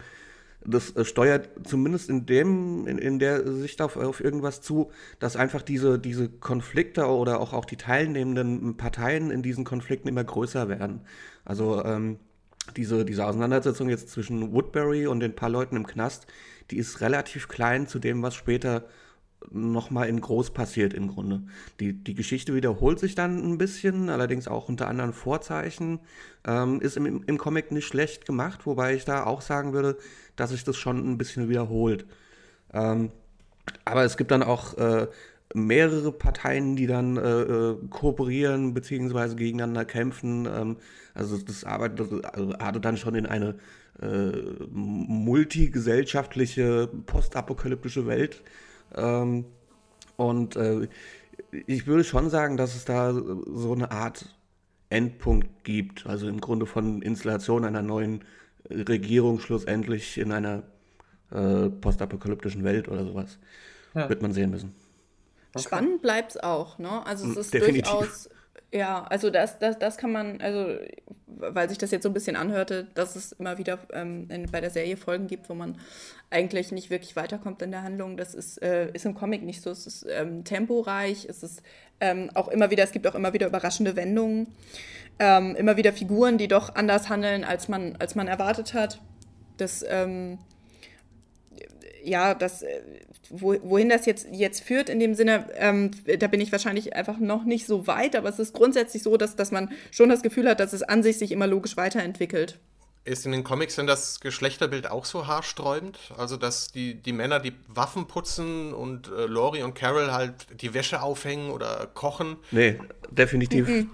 [0.63, 5.35] das äh, steuert zumindest in dem, in, in der Sicht auf, auf irgendwas zu, dass
[5.35, 10.69] einfach diese, diese Konflikte oder auch, auch die teilnehmenden Parteien in diesen Konflikten immer größer
[10.69, 11.01] werden.
[11.45, 12.19] Also ähm,
[12.75, 16.27] diese, diese Auseinandersetzung jetzt zwischen Woodbury und den paar Leuten im Knast,
[16.71, 18.85] die ist relativ klein zu dem, was später
[19.51, 21.43] nochmal in groß passiert im Grunde.
[21.79, 25.99] Die, die Geschichte wiederholt sich dann ein bisschen, allerdings auch unter anderen Vorzeichen.
[26.45, 29.97] Ähm, ist im, im Comic nicht schlecht gemacht, wobei ich da auch sagen würde,
[30.35, 32.05] dass sich das schon ein bisschen wiederholt.
[32.73, 33.11] Ähm,
[33.83, 35.07] aber es gibt dann auch äh,
[35.53, 39.35] mehrere Parteien, die dann äh, äh kooperieren bzw.
[39.35, 40.45] gegeneinander kämpfen.
[40.45, 40.77] Ähm,
[41.13, 43.55] also das arbeitet also artet dann schon in eine
[44.01, 44.31] äh,
[44.71, 48.41] multigesellschaftliche, postapokalyptische Welt
[48.95, 49.45] ähm,
[50.17, 50.87] und äh,
[51.67, 54.35] ich würde schon sagen, dass es da so eine Art
[54.89, 56.05] Endpunkt gibt.
[56.05, 58.23] Also im Grunde von Installation einer neuen
[58.69, 60.63] Regierung schlussendlich in einer
[61.31, 63.39] äh, postapokalyptischen Welt oder sowas.
[63.93, 64.09] Ja.
[64.09, 64.73] Wird man sehen müssen.
[65.55, 65.63] Okay.
[65.63, 67.05] Spannend bleibt es auch, ne?
[67.05, 67.91] Also es ist Definitiv.
[67.91, 68.29] durchaus
[68.75, 70.77] ja, also das, das, das kann man, also
[71.27, 74.59] weil sich das jetzt so ein bisschen anhörte, dass es immer wieder ähm, in, bei
[74.59, 75.77] der Serie Folgen gibt, wo man
[76.29, 78.17] eigentlich nicht wirklich weiterkommt in der Handlung.
[78.17, 79.69] Das ist, äh, ist im Comic nicht so.
[79.69, 81.61] Es ist ähm, temporeich, es ist
[82.01, 84.47] ähm, auch immer wieder, es gibt auch immer wieder überraschende Wendungen,
[85.19, 88.99] ähm, immer wieder Figuren, die doch anders handeln, als man, als man erwartet hat.
[89.55, 90.37] Das ähm,
[92.05, 92.81] ja, das, äh,
[93.29, 97.17] wo, wohin das jetzt, jetzt führt, in dem Sinne, ähm, da bin ich wahrscheinlich einfach
[97.17, 100.47] noch nicht so weit, aber es ist grundsätzlich so, dass, dass man schon das Gefühl
[100.47, 102.59] hat, dass es an sich sich immer logisch weiterentwickelt.
[103.03, 105.99] Ist in den Comics denn das Geschlechterbild auch so haarsträubend?
[106.17, 110.73] Also, dass die, die Männer die Waffen putzen und äh, Laurie und Carol halt die
[110.73, 112.37] Wäsche aufhängen oder kochen?
[112.49, 112.79] Nee,
[113.11, 113.67] definitiv.
[113.67, 113.91] Mhm.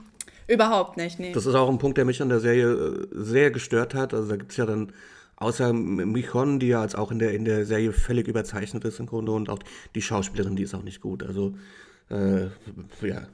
[0.48, 1.34] Überhaupt nicht, nee.
[1.34, 4.14] Das ist auch ein Punkt, der mich an der Serie äh, sehr gestört hat.
[4.14, 4.94] Also, da gibt es ja dann
[5.42, 9.08] Außer Michon, die ja als auch in der, in der Serie völlig überzeichnet ist im
[9.08, 9.58] Grunde und auch
[9.96, 11.24] die Schauspielerin, die ist auch nicht gut.
[11.24, 11.56] Also,
[12.12, 12.44] äh,
[13.02, 13.28] ja.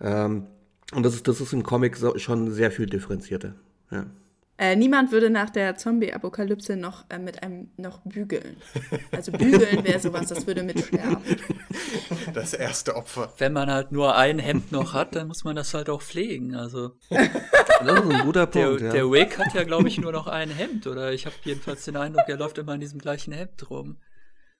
[0.00, 0.46] Ähm,
[0.94, 3.54] und das ist, das ist im Comic so, schon sehr viel differenzierter.
[3.90, 4.06] Ja.
[4.60, 8.58] Äh, niemand würde nach der Zombie-Apokalypse noch äh, mit einem noch bügeln.
[9.10, 11.16] Also bügeln wäre sowas, das würde mitsterben.
[12.34, 13.32] Das erste Opfer.
[13.38, 16.54] Wenn man halt nur ein Hemd noch hat, dann muss man das halt auch pflegen.
[16.54, 18.80] Also das ist ein guter Punkt.
[18.80, 18.92] Der, ja.
[18.92, 20.86] der Wick hat ja, glaube ich, nur noch ein Hemd.
[20.86, 23.98] Oder ich habe jedenfalls den Eindruck, er läuft immer in diesem gleichen Hemd rum.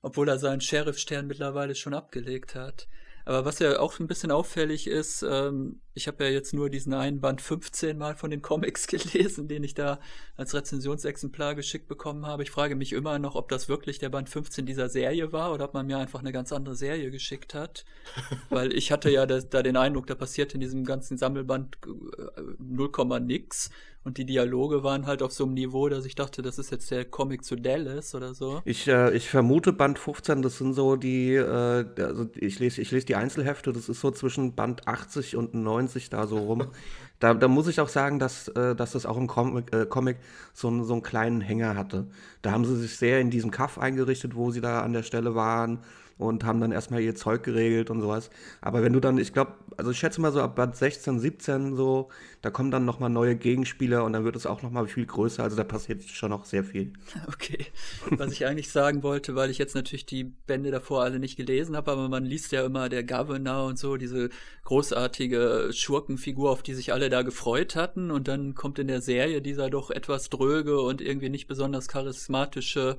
[0.00, 2.88] Obwohl er seinen Sheriff-Stern mittlerweile schon abgelegt hat.
[3.26, 6.94] Aber was ja auch ein bisschen auffällig ist, ähm, ich habe ja jetzt nur diesen
[6.94, 10.00] einen Band 15 Mal von den Comics gelesen, den ich da
[10.34, 12.42] als Rezensionsexemplar geschickt bekommen habe.
[12.42, 15.66] Ich frage mich immer noch, ob das wirklich der Band 15 dieser Serie war oder
[15.66, 17.84] ob man mir einfach eine ganz andere Serie geschickt hat.
[18.48, 21.76] Weil ich hatte ja da, da den Eindruck, da passiert in diesem ganzen Sammelband
[22.58, 23.70] 0, äh, nix.
[24.02, 26.90] Und die Dialoge waren halt auf so einem Niveau, dass ich dachte, das ist jetzt
[26.90, 28.62] der Comic zu Dallas oder so.
[28.64, 32.90] Ich, äh, ich vermute Band 15, das sind so die, äh, also ich lese, ich
[32.92, 36.68] lese die Einzelhefte, das ist so zwischen Band 80 und 90 da so rum.
[37.18, 40.18] Da, da muss ich auch sagen, dass, äh, dass das auch im Comic, äh, Comic
[40.54, 42.06] so, so einen kleinen Hänger hatte.
[42.42, 45.34] Da haben sie sich sehr in diesem Kaff eingerichtet, wo sie da an der Stelle
[45.34, 45.80] waren
[46.20, 48.30] und haben dann erstmal ihr Zeug geregelt und sowas.
[48.60, 51.76] Aber wenn du dann, ich glaube, also ich schätze mal so ab Band 16, 17
[51.76, 52.10] so,
[52.42, 55.42] da kommen dann nochmal neue Gegenspieler und dann wird es auch nochmal viel größer.
[55.42, 56.92] Also da passiert schon noch sehr viel.
[57.26, 57.66] Okay.
[58.10, 61.76] Was ich eigentlich sagen wollte, weil ich jetzt natürlich die Bände davor alle nicht gelesen
[61.76, 64.30] habe, aber man liest ja immer der Governor und so, diese
[64.64, 68.10] großartige Schurkenfigur, auf die sich alle da gefreut hatten.
[68.10, 72.98] Und dann kommt in der Serie dieser doch etwas dröge und irgendwie nicht besonders charismatische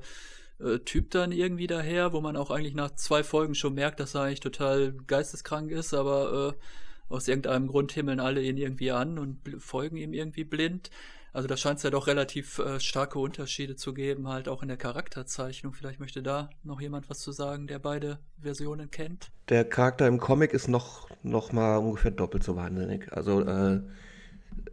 [0.62, 4.14] äh, Typ dann irgendwie daher, wo man auch eigentlich nach zwei Folgen schon merkt, dass
[4.14, 9.18] er eigentlich total geisteskrank ist, aber äh, aus irgendeinem Grund himmeln alle ihn irgendwie an
[9.18, 10.90] und folgen ihm irgendwie blind.
[11.34, 14.68] Also da scheint es ja doch relativ äh, starke Unterschiede zu geben, halt auch in
[14.68, 15.72] der Charakterzeichnung.
[15.72, 19.30] Vielleicht möchte da noch jemand was zu sagen, der beide Versionen kennt.
[19.48, 23.10] Der Charakter im Comic ist noch, noch mal ungefähr doppelt so wahnsinnig.
[23.12, 23.80] Also äh,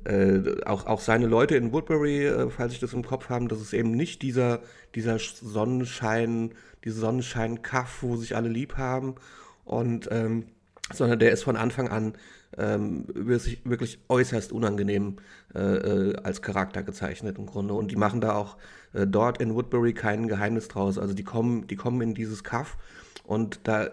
[0.06, 3.62] äh, auch, auch seine Leute in Woodbury, äh, falls ich das im Kopf haben, das
[3.62, 4.62] ist eben nicht dieser,
[4.96, 9.16] dieser Sonnenschein, diese Sonnenschein-Kaff, wo sich alle lieb haben.
[9.66, 10.46] Und ähm,
[10.92, 12.14] sondern der ist von Anfang an
[12.58, 15.18] ähm, wirklich, äußerst unangenehm
[15.54, 17.76] äh, äh, als Charakter gezeichnet im Grunde.
[17.76, 18.58] Und die machen da auch
[18.92, 20.98] dort in Woodbury kein Geheimnis draus.
[20.98, 22.76] Also die kommen, die kommen in dieses Kaff
[23.24, 23.92] und da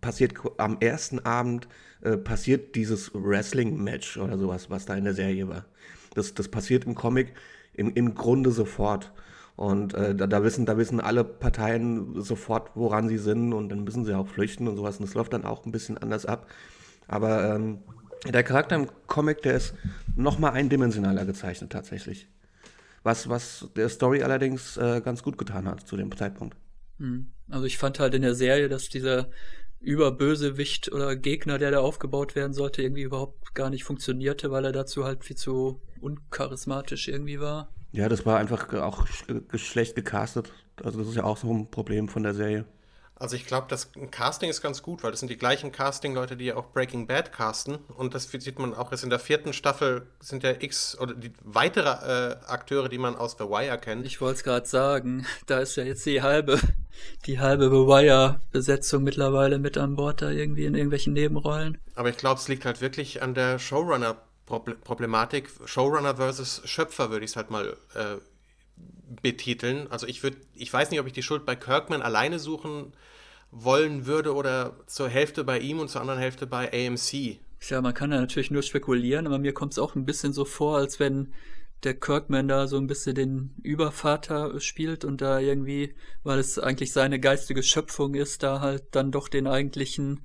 [0.00, 1.68] passiert am ersten Abend
[2.02, 5.64] äh, passiert dieses Wrestling-Match oder sowas, was da in der Serie war.
[6.14, 7.34] Das, das passiert im Comic
[7.74, 9.12] im, im Grunde sofort.
[9.56, 13.84] Und äh, da, da, wissen, da wissen alle Parteien sofort, woran sie sind und dann
[13.84, 14.98] müssen sie auch flüchten und sowas.
[14.98, 16.48] Und das läuft dann auch ein bisschen anders ab.
[17.08, 17.78] Aber ähm,
[18.26, 19.74] Der Charakter im Comic, der ist
[20.16, 22.28] noch mal eindimensionaler gezeichnet tatsächlich.
[23.02, 26.56] Was, was der Story allerdings äh, ganz gut getan hat zu dem Zeitpunkt.
[26.98, 27.28] Hm.
[27.48, 29.28] Also ich fand halt in der Serie, dass dieser
[29.80, 34.72] Überbösewicht oder Gegner, der da aufgebaut werden sollte, irgendwie überhaupt gar nicht funktionierte, weil er
[34.72, 37.68] dazu halt viel zu uncharismatisch irgendwie war.
[37.92, 39.06] Ja, das war einfach auch
[39.54, 40.52] schlecht gecastet.
[40.82, 42.66] Also das ist ja auch so ein Problem von der Serie.
[43.20, 46.46] Also ich glaube, das Casting ist ganz gut, weil das sind die gleichen Casting-Leute, die
[46.46, 47.76] ja auch Breaking Bad casten.
[47.96, 51.32] Und das sieht man auch jetzt in der vierten Staffel sind ja X oder die
[51.42, 54.06] weitere äh, Akteure, die man aus The Wire kennt.
[54.06, 56.60] Ich wollte es gerade sagen, da ist ja jetzt die halbe,
[57.26, 61.78] die halbe The Wire-Besetzung mittlerweile mit an Bord da irgendwie in irgendwelchen Nebenrollen.
[61.94, 65.50] Aber ich glaube, es liegt halt wirklich an der Showrunner-Problematik.
[65.64, 68.16] Showrunner versus Schöpfer würde ich es halt mal äh,
[69.22, 69.86] betiteln.
[69.90, 72.92] Also ich würde, ich weiß nicht, ob ich die Schuld bei Kirkman alleine suchen
[73.50, 77.38] wollen würde oder zur Hälfte bei ihm und zur anderen Hälfte bei AMC.
[77.68, 80.44] Ja, man kann da natürlich nur spekulieren, aber mir kommt es auch ein bisschen so
[80.44, 81.32] vor, als wenn
[81.84, 86.92] der Kirkman da so ein bisschen den Übervater spielt und da irgendwie, weil es eigentlich
[86.92, 90.22] seine geistige Schöpfung ist, da halt dann doch den eigentlichen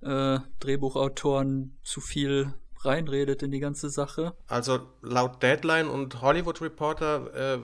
[0.00, 4.34] äh, Drehbuchautoren zu viel reinredet in die ganze Sache.
[4.46, 7.58] Also laut Deadline und Hollywood Reporter äh,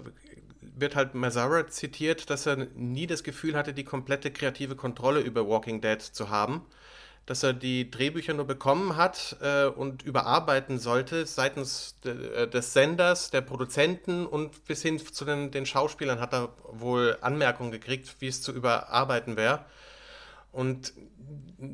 [0.61, 5.49] wird halt Mazzara zitiert, dass er nie das Gefühl hatte, die komplette kreative Kontrolle über
[5.49, 6.63] Walking Dead zu haben.
[7.27, 12.73] Dass er die Drehbücher nur bekommen hat äh, und überarbeiten sollte seitens de, äh, des
[12.75, 18.17] Senders, der Produzenten und bis hin zu den, den Schauspielern hat er wohl Anmerkungen gekriegt,
[18.21, 19.65] wie es zu überarbeiten wäre.
[20.53, 20.93] Und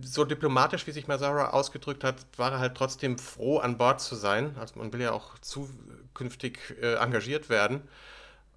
[0.02, 4.14] so diplomatisch, wie sich Mazzara ausgedrückt hat, war er halt trotzdem froh, an Bord zu
[4.14, 4.56] sein.
[4.58, 7.82] Also man will ja auch zukünftig äh, engagiert werden.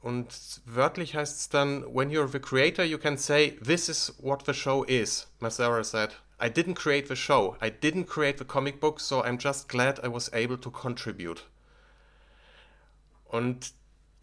[0.02, 4.44] Und wörtlich heißt es dann, when you're the creator, you can say, this is what
[4.46, 5.28] the show is.
[5.40, 7.56] Massara said, I didn't create the show.
[7.62, 11.44] I didn't create the comic book, so I'm just glad I was able to contribute.
[13.26, 13.74] Und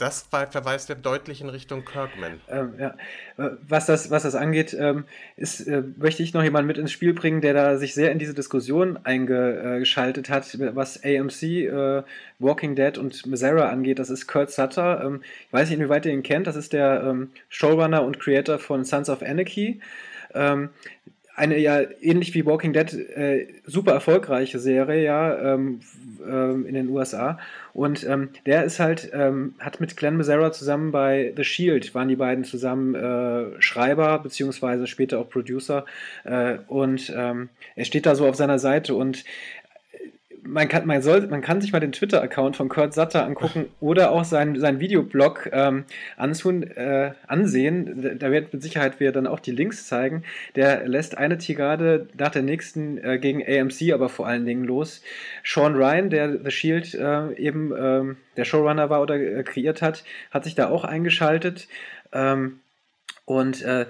[0.00, 2.40] das verweist ja deutlich in Richtung Kirkman.
[2.48, 2.94] Ähm, ja.
[3.36, 5.04] Was, das, was das angeht, ähm,
[5.36, 8.18] ist, äh, möchte ich noch jemanden mit ins Spiel bringen, der da sich sehr in
[8.18, 12.02] diese Diskussion eingeschaltet hat, was AMC, äh,
[12.38, 13.98] Walking Dead und Mazera angeht.
[13.98, 15.02] Das ist Kurt Sutter.
[15.04, 16.46] Ähm, ich weiß nicht, inwieweit ihr ihn kennt.
[16.46, 19.80] Das ist der ähm, Showrunner und Creator von Sons of Anarchy.
[21.40, 25.80] Eine ja ähnlich wie Walking Dead äh, super erfolgreiche Serie ja ähm,
[26.22, 27.38] ähm, in den USA
[27.72, 32.08] und ähm, der ist halt ähm, hat mit Glenn Mazzara zusammen bei The Shield waren
[32.08, 35.86] die beiden zusammen äh, Schreiber beziehungsweise später auch Producer
[36.24, 39.24] äh, und ähm, er steht da so auf seiner Seite und
[40.42, 44.10] man kann, man, soll, man kann sich mal den Twitter-Account von Kurt Sutter angucken oder
[44.10, 45.84] auch seinen, seinen Videoblog ähm,
[46.16, 48.18] ansehen, äh, ansehen.
[48.18, 50.24] Da wird mit Sicherheit wir dann auch die Links zeigen.
[50.56, 55.02] Der lässt eine Tirade nach der nächsten äh, gegen AMC aber vor allen Dingen los.
[55.44, 60.04] Sean Ryan, der The Shield äh, eben ähm, der Showrunner war oder äh, kreiert hat,
[60.30, 61.68] hat sich da auch eingeschaltet.
[62.12, 62.60] Ähm,
[63.24, 63.86] und äh,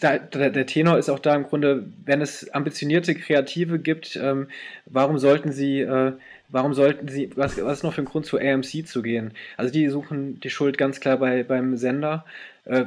[0.00, 4.48] da, der Tenor ist auch da im Grunde, wenn es ambitionierte Kreative gibt, ähm,
[4.86, 6.12] warum sollten sie, äh,
[6.48, 9.32] warum sollten sie, was, was ist noch für ein Grund zu AMC zu gehen?
[9.56, 12.24] Also die suchen die Schuld ganz klar bei, beim Sender.
[12.64, 12.86] Äh,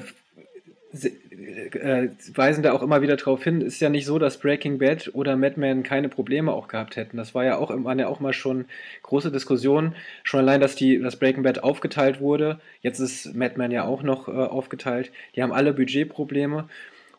[0.93, 5.11] äh, weisen da auch immer wieder darauf hin, ist ja nicht so, dass Breaking Bad
[5.13, 7.17] oder Mad Men keine Probleme auch gehabt hätten.
[7.17, 8.65] Das war ja auch, waren ja auch mal schon
[9.01, 9.95] große Diskussionen.
[10.23, 12.59] Schon allein, dass die, dass Breaking Bad aufgeteilt wurde.
[12.81, 15.11] Jetzt ist Mad Men ja auch noch äh, aufgeteilt.
[15.35, 16.69] Die haben alle Budgetprobleme.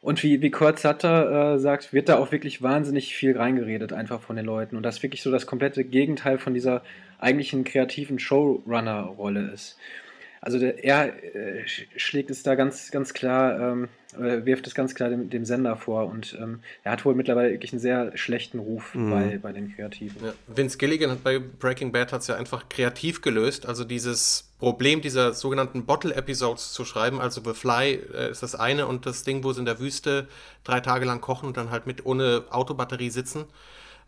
[0.00, 4.20] Und wie, wie Kurt Sutter äh, sagt, wird da auch wirklich wahnsinnig viel reingeredet, einfach
[4.20, 4.76] von den Leuten.
[4.76, 6.82] Und das wirklich so das komplette Gegenteil von dieser
[7.18, 9.78] eigentlichen kreativen Showrunner-Rolle ist.
[10.44, 11.64] Also der, er äh,
[11.96, 16.06] schlägt es da ganz, ganz klar, ähm, wirft es ganz klar dem, dem Sender vor
[16.06, 19.10] und ähm, er hat wohl mittlerweile wirklich einen sehr schlechten Ruf mhm.
[19.10, 20.22] bei, bei den Kreativen.
[20.22, 20.34] Ja.
[20.46, 25.00] Vince Gilligan hat bei Breaking Bad hat es ja einfach kreativ gelöst, also dieses Problem
[25.00, 29.44] dieser sogenannten Bottle-Episodes zu schreiben, also The Fly äh, ist das eine und das Ding,
[29.44, 30.28] wo sie in der Wüste
[30.62, 33.46] drei Tage lang kochen und dann halt mit ohne Autobatterie sitzen.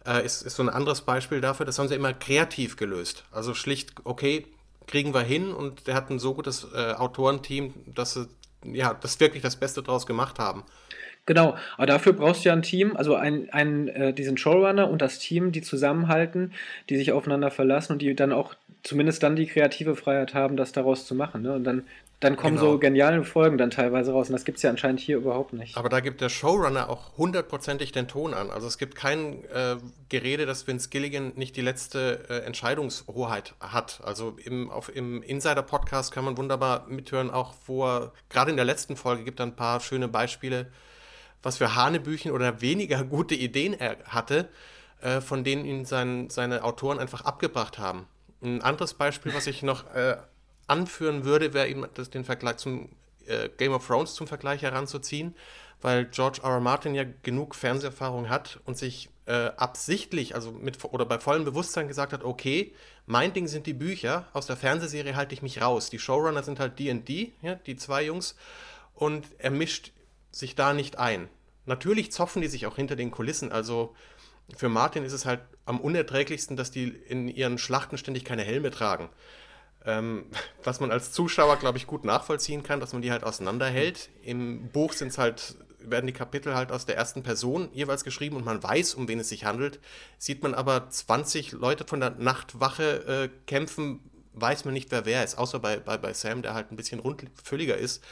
[0.06, 1.66] Äh, ist, ist so ein anderes Beispiel dafür.
[1.66, 3.24] Das haben sie immer kreativ gelöst.
[3.32, 4.46] Also schlicht, okay,
[4.86, 8.28] kriegen wir hin und der hat ein so gutes äh, Autorenteam, dass sie
[8.64, 10.64] ja, das wirklich das Beste draus gemacht haben.
[11.26, 15.02] Genau, aber dafür brauchst du ja ein Team, also ein, ein, äh, diesen Showrunner und
[15.02, 16.52] das Team, die zusammenhalten,
[16.88, 20.70] die sich aufeinander verlassen und die dann auch zumindest dann die kreative Freiheit haben, das
[20.70, 21.42] daraus zu machen.
[21.42, 21.52] Ne?
[21.52, 21.82] Und dann
[22.20, 22.72] dann kommen genau.
[22.72, 24.28] so geniale Folgen dann teilweise raus.
[24.28, 25.76] Und das gibt es ja anscheinend hier überhaupt nicht.
[25.76, 28.50] Aber da gibt der Showrunner auch hundertprozentig den Ton an.
[28.50, 29.76] Also es gibt kein äh,
[30.08, 34.00] Gerede, dass Vince Gilligan nicht die letzte äh, Entscheidungshoheit hat.
[34.02, 38.96] Also im, im Insider-Podcast kann man wunderbar mithören, auch wo er, gerade in der letzten
[38.96, 40.72] Folge gibt er ein paar schöne Beispiele,
[41.42, 44.48] was für Hanebüchen oder weniger gute Ideen er hatte.
[45.02, 48.06] äh, von denen ihn sein, seine Autoren einfach abgebracht haben.
[48.42, 50.16] Ein anderes Beispiel, was ich noch äh,
[50.66, 52.88] anführen würde, wäre eben das, den Vergleich zum
[53.26, 55.34] äh, Game of Thrones zum Vergleich heranzuziehen,
[55.80, 56.50] weil George R.
[56.50, 56.60] R.
[56.60, 61.88] Martin ja genug Fernseherfahrung hat und sich äh, absichtlich, also mit oder bei vollem Bewusstsein
[61.88, 62.72] gesagt hat, okay,
[63.06, 65.90] mein Ding sind die Bücher, aus der Fernsehserie halte ich mich raus.
[65.90, 68.36] Die Showrunner sind halt D&D, ja, die zwei Jungs,
[68.94, 69.92] und er mischt
[70.30, 71.28] sich da nicht ein.
[71.66, 73.94] Natürlich zoffen die sich auch hinter den Kulissen, also
[74.56, 78.70] für Martin ist es halt am unerträglichsten, dass die in ihren Schlachten ständig keine Helme
[78.70, 79.08] tragen.
[79.86, 80.26] Ähm,
[80.64, 84.10] was man als Zuschauer, glaube ich, gut nachvollziehen kann, dass man die halt auseinanderhält.
[84.22, 85.56] Im Buch sind es halt
[85.90, 89.20] werden die Kapitel halt aus der ersten Person jeweils geschrieben und man weiß, um wen
[89.20, 89.80] es sich handelt.
[90.18, 94.00] Sieht man aber 20 Leute von der Nachtwache äh, kämpfen,
[94.32, 97.00] weiß man nicht, wer wer ist, außer bei, bei, bei Sam, der halt ein bisschen
[97.00, 98.02] rundfülliger ist.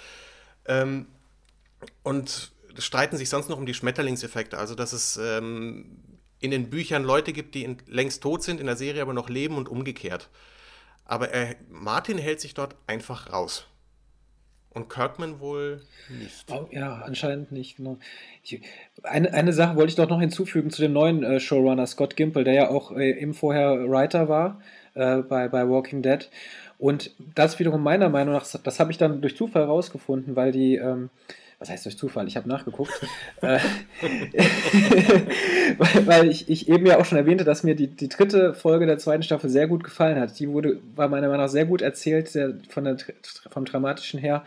[0.67, 1.07] Ähm,
[2.03, 5.99] und streiten sich sonst noch um die Schmetterlingseffekte, also dass es ähm,
[6.41, 9.29] in den Büchern Leute gibt, die in, längst tot sind, in der Serie aber noch
[9.29, 10.31] leben und umgekehrt.
[11.05, 13.67] Aber er, Martin hält sich dort einfach raus.
[14.71, 16.51] Und Kirkman wohl nicht.
[16.51, 17.97] Oh, ja, anscheinend nicht, genau.
[18.43, 18.61] Ich,
[19.05, 22.43] eine, eine Sache wollte ich doch noch hinzufügen zu dem neuen äh, Showrunner Scott Gimple,
[22.43, 24.61] der ja auch äh, eben vorher Writer war
[24.95, 26.29] äh, bei, bei Walking Dead.
[26.79, 30.75] Und das wiederum meiner Meinung nach, das habe ich dann durch Zufall rausgefunden, weil die,
[30.75, 31.09] ähm,
[31.65, 32.29] was heißt durch Zufall?
[32.29, 32.93] Ich habe nachgeguckt.
[33.43, 33.59] Äh,
[35.79, 38.87] weil, weil ich, ich, eben ja auch schon erwähnte, dass mir die, die dritte Folge
[38.87, 40.39] der zweiten Staffel sehr gut gefallen hat.
[40.39, 42.97] Die wurde, war meiner Meinung nach sehr gut erzählt, sehr, von der,
[43.51, 44.45] vom Dramatischen her.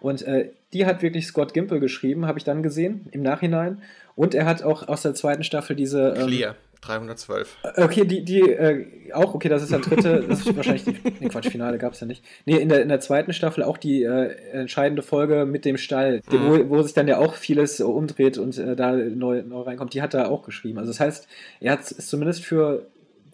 [0.00, 3.82] Und äh, die hat wirklich Scott Gimple geschrieben, habe ich dann gesehen, im Nachhinein.
[4.16, 6.14] Und er hat auch aus der zweiten Staffel diese.
[6.16, 6.56] Ähm, Clear.
[6.80, 7.56] 312.
[7.62, 10.96] Äh, okay, die, die äh, auch, okay, das ist der dritte, das ist wahrscheinlich die,
[11.20, 12.24] nee, Quatsch, Finale gab es ja nicht.
[12.46, 16.22] Nee, in der, in der zweiten Staffel auch die äh, entscheidende Folge mit dem Stall,
[16.30, 16.68] mhm.
[16.70, 20.02] wo, wo sich dann ja auch vieles umdreht und äh, da neu, neu reinkommt, die
[20.02, 20.78] hat er auch geschrieben.
[20.78, 21.28] Also das heißt,
[21.60, 22.86] er hat, ist zumindest für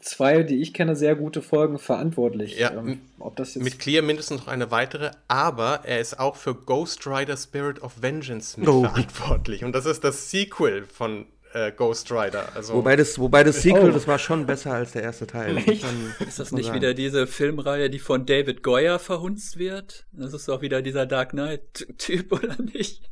[0.06, 2.58] zwei, die ich kenne, sehr gute Folgen verantwortlich.
[2.58, 6.36] Ja, ähm, ob das jetzt mit Clear mindestens noch eine weitere, aber er ist auch
[6.36, 9.62] für Ghost Rider Spirit of Vengeance mitverantwortlich.
[9.62, 9.66] Oh.
[9.66, 11.26] Und das ist das Sequel von
[11.56, 12.54] äh, Ghost Rider.
[12.54, 13.92] Also wobei, das, wobei das Sequel, oh.
[13.92, 15.56] das war schon besser als der erste Teil.
[15.56, 20.06] ist das nicht wieder diese Filmreihe, die von David Goyer verhunzt wird?
[20.12, 23.10] Das ist auch wieder dieser Dark Knight-Typ, oder nicht?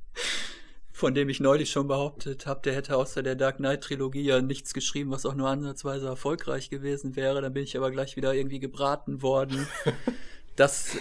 [0.92, 4.74] Von dem ich neulich schon behauptet habe, der hätte außer der Dark Knight-Trilogie ja nichts
[4.74, 7.40] geschrieben, was auch nur ansatzweise erfolgreich gewesen wäre.
[7.40, 9.66] Dann bin ich aber gleich wieder irgendwie gebraten worden.
[10.56, 10.96] dass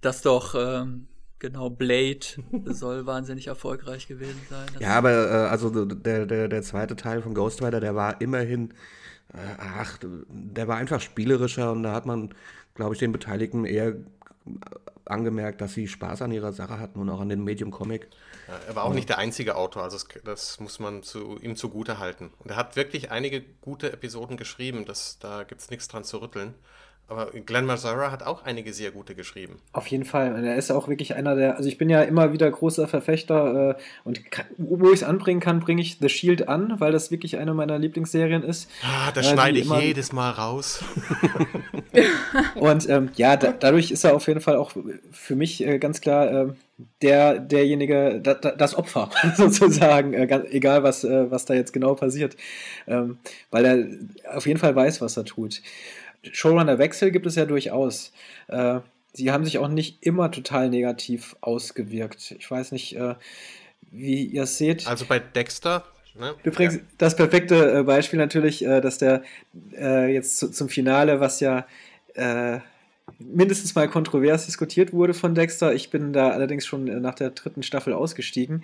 [0.00, 1.08] das doch ähm,
[1.38, 2.26] Genau, Blade
[2.66, 4.66] soll wahnsinnig erfolgreich gewesen sein.
[4.72, 8.20] Das ja, aber äh, also der, der, der zweite Teil von Ghost Rider, der war
[8.20, 8.70] immerhin,
[9.32, 12.34] äh, ach, der war einfach spielerischer und da hat man,
[12.74, 13.94] glaube ich, den Beteiligten eher
[15.06, 18.08] angemerkt, dass sie Spaß an ihrer Sache hatten und auch an dem Medium Comic.
[18.48, 21.56] Ja, er war auch nicht der einzige Autor, also das, das muss man zu, ihm
[21.56, 22.32] zugute halten.
[22.38, 26.18] Und er hat wirklich einige gute Episoden geschrieben, das, da gibt es nichts dran zu
[26.18, 26.54] rütteln.
[27.06, 29.56] Aber Glenn Mazzara hat auch einige sehr gute geschrieben.
[29.72, 30.34] Auf jeden Fall.
[30.34, 31.56] Und er ist auch wirklich einer der.
[31.56, 35.40] Also, ich bin ja immer wieder großer Verfechter äh, und kann, wo ich es anbringen
[35.40, 38.70] kann, bringe ich The Shield an, weil das wirklich eine meiner Lieblingsserien ist.
[38.82, 40.82] Ah, das äh, schneide ich jedes Mal raus.
[42.54, 44.72] und ähm, ja, da, dadurch ist er auf jeden Fall auch
[45.10, 46.52] für mich äh, ganz klar äh,
[47.02, 52.36] der, derjenige, da, das Opfer sozusagen, äh, egal was, äh, was da jetzt genau passiert.
[52.86, 53.18] Ähm,
[53.50, 55.60] weil er auf jeden Fall weiß, was er tut.
[56.32, 58.12] Showrunner-Wechsel gibt es ja durchaus.
[58.48, 58.80] Äh,
[59.12, 62.34] sie haben sich auch nicht immer total negativ ausgewirkt.
[62.38, 63.14] Ich weiß nicht, äh,
[63.90, 64.86] wie ihr es seht.
[64.86, 65.84] Also bei Dexter.
[66.18, 66.34] Ne?
[66.44, 66.80] Übrigens, ja.
[66.98, 69.22] das perfekte äh, Beispiel natürlich, äh, dass der
[69.76, 71.66] äh, jetzt zu, zum Finale, was ja
[73.18, 75.74] mindestens mal kontrovers diskutiert wurde von Dexter.
[75.74, 78.62] Ich bin da allerdings schon nach der dritten Staffel ausgestiegen.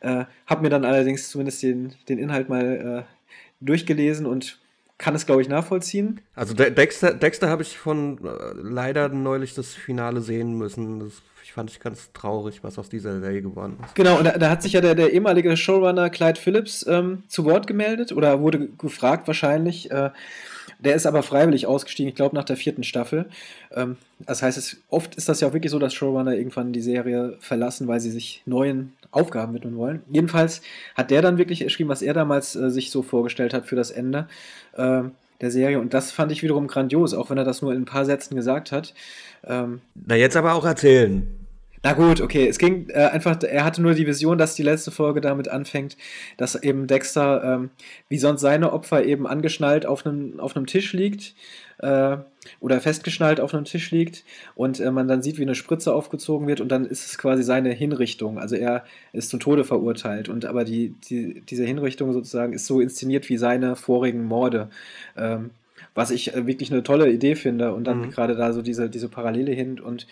[0.00, 3.14] Äh, habe mir dann allerdings zumindest den, den Inhalt mal äh,
[3.60, 4.58] durchgelesen und
[5.02, 6.20] kann es, glaube ich, nachvollziehen.
[6.36, 11.00] Also Dexter, Dexter habe ich von äh, leider neulich das Finale sehen müssen.
[11.00, 13.96] Das, ich fand ich ganz traurig, was aus dieser Serie geworden ist.
[13.96, 17.44] Genau, und da, da hat sich ja der, der, ehemalige Showrunner Clyde Phillips ähm, zu
[17.44, 19.90] Wort gemeldet oder wurde gefragt wahrscheinlich.
[19.90, 20.10] Äh,
[20.78, 23.26] der ist aber freiwillig ausgestiegen, ich glaube nach der vierten Staffel.
[23.74, 26.80] Ähm, das heißt, es, oft ist das ja auch wirklich so, dass Showrunner irgendwann die
[26.80, 30.02] Serie verlassen, weil sie sich neuen Aufgaben widmen wollen.
[30.10, 30.62] Jedenfalls
[30.96, 33.90] hat der dann wirklich geschrieben, was er damals äh, sich so vorgestellt hat für das
[33.90, 34.26] Ende
[34.76, 35.02] äh,
[35.40, 35.78] der Serie.
[35.78, 38.34] Und das fand ich wiederum grandios, auch wenn er das nur in ein paar Sätzen
[38.34, 38.94] gesagt hat.
[39.44, 41.26] Ähm, Na, jetzt aber auch erzählen.
[41.84, 42.46] Na gut, okay.
[42.46, 45.96] Es ging äh, einfach, er hatte nur die Vision, dass die letzte Folge damit anfängt,
[46.36, 47.70] dass eben Dexter, ähm,
[48.08, 51.34] wie sonst seine Opfer, eben angeschnallt auf einem, auf einem Tisch liegt
[51.78, 52.16] äh,
[52.60, 54.24] oder festgeschnallt auf einem Tisch liegt
[54.54, 57.42] und äh, man dann sieht, wie eine Spritze aufgezogen wird und dann ist es quasi
[57.42, 58.38] seine Hinrichtung.
[58.38, 62.80] Also er ist zum Tode verurteilt und aber die, die, diese Hinrichtung sozusagen ist so
[62.80, 64.68] inszeniert wie seine vorigen Morde.
[65.16, 65.50] Ähm,
[65.94, 68.10] was ich äh, wirklich eine tolle Idee finde und dann mhm.
[68.10, 70.06] gerade da so diese, diese Parallele hin und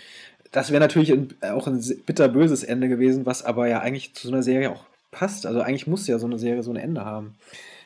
[0.52, 4.32] das wäre natürlich ein, auch ein bitterböses Ende gewesen, was aber ja eigentlich zu so
[4.32, 5.46] einer Serie auch passt.
[5.46, 7.36] Also eigentlich muss ja so eine Serie so ein Ende haben.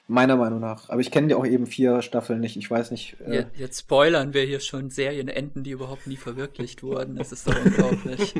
[0.07, 0.91] Meiner Meinung nach.
[0.91, 2.57] Aber ich kenne ja auch eben vier Staffeln nicht.
[2.57, 3.17] Ich weiß nicht.
[3.27, 7.17] Äh ja, jetzt spoilern wir hier schon Serienenden, die überhaupt nie verwirklicht wurden.
[7.17, 8.35] Das ist doch unglaublich.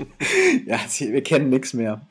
[0.66, 2.06] ja, wir kennen nichts mehr.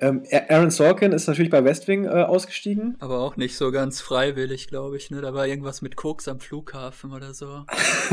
[0.00, 2.96] Ähm, Aaron Sorkin ist natürlich bei Westwing äh, ausgestiegen.
[3.00, 5.10] Aber auch nicht so ganz freiwillig, glaube ich.
[5.10, 5.20] Ne?
[5.20, 7.64] Da war irgendwas mit Koks am Flughafen oder so.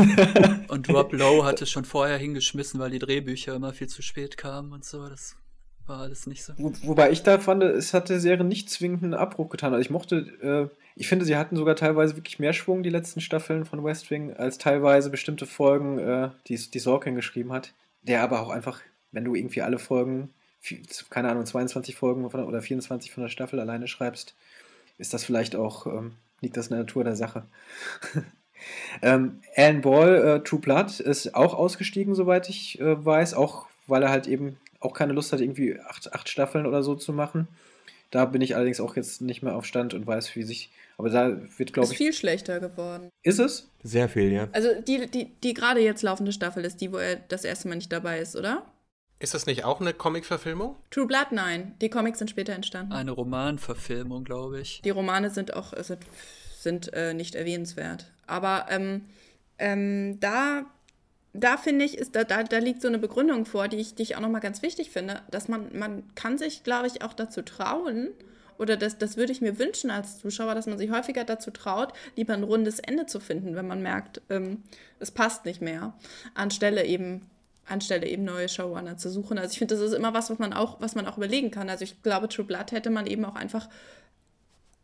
[0.68, 4.74] und Rob Lowe hatte schon vorher hingeschmissen, weil die Drehbücher immer viel zu spät kamen
[4.74, 5.08] und so.
[5.08, 5.36] Das
[5.88, 6.54] war alles nicht so.
[6.58, 9.74] Wo, wobei ich da fand, es hat der Serie nicht zwingend einen Abbruch getan.
[9.74, 13.22] Also ich mochte, äh, ich finde, sie hatten sogar teilweise wirklich mehr Schwung, die letzten
[13.22, 17.74] Staffeln von West Wing, als teilweise bestimmte Folgen, äh, die, die Sorkin geschrieben hat.
[18.04, 18.82] Der aber auch einfach,
[19.12, 20.30] wenn du irgendwie alle Folgen
[21.10, 24.36] keine Ahnung, 22 Folgen von, oder 24 von der Staffel alleine schreibst,
[24.98, 27.44] ist das vielleicht auch, ähm, liegt das in der Natur der Sache.
[29.02, 34.04] ähm, Alan Ball, äh, True Blood, ist auch ausgestiegen, soweit ich äh, weiß, auch weil
[34.04, 37.48] er halt eben auch keine Lust hat, irgendwie acht, acht Staffeln oder so zu machen.
[38.12, 40.72] Da bin ich allerdings auch jetzt nicht mehr auf Stand und weiß, wie sich.
[40.98, 41.92] Aber da wird, glaube ich.
[41.92, 43.10] Ist viel schlechter geworden.
[43.24, 43.70] Ist es?
[43.84, 44.48] Sehr viel, ja.
[44.54, 47.76] Also die, die, die gerade jetzt laufende Staffel ist die, wo er das erste Mal
[47.76, 48.64] nicht dabei ist, oder?
[49.20, 50.76] Ist das nicht auch eine Comic-Verfilmung?
[50.92, 51.74] True Blood, nein.
[51.82, 52.94] Die Comics sind später entstanden.
[52.94, 54.82] Eine Romanverfilmung, glaube ich.
[54.84, 56.06] Die Romane sind auch sind,
[56.60, 58.12] sind äh, nicht erwähnenswert.
[58.28, 59.06] Aber ähm,
[59.58, 60.66] ähm, da,
[61.40, 64.04] da finde ich, ist, da, da, da liegt so eine Begründung vor, die ich, die
[64.04, 67.42] ich auch nochmal ganz wichtig finde, dass man, man kann sich, glaube ich, auch dazu
[67.42, 68.10] trauen,
[68.58, 71.92] oder das, das würde ich mir wünschen als Zuschauer, dass man sich häufiger dazu traut,
[72.16, 74.64] lieber ein rundes Ende zu finden, wenn man merkt, ähm,
[75.00, 75.94] es passt nicht mehr,
[76.36, 77.30] anstelle eben
[77.68, 79.38] anstelle eben neue Showrunner zu suchen.
[79.38, 81.70] Also ich finde, das ist immer was, was man auch, was man auch überlegen kann.
[81.70, 83.70] Also ich glaube, True Blood hätte man eben auch einfach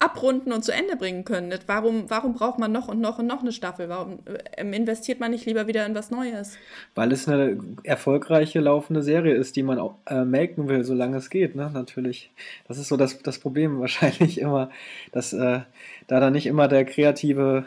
[0.01, 1.53] abrunden und zu Ende bringen können.
[1.67, 3.87] Warum, warum braucht man noch und noch und noch eine Staffel?
[3.87, 4.19] Warum
[4.57, 6.57] ähm, investiert man nicht lieber wieder in was Neues?
[6.95, 11.29] Weil es eine erfolgreiche laufende Serie ist, die man auch äh, melken will, solange es
[11.29, 11.69] geht, ne?
[11.71, 12.31] Natürlich.
[12.67, 14.71] Das ist so das, das Problem wahrscheinlich immer,
[15.11, 15.59] dass äh,
[16.07, 17.65] da dann nicht immer der kreative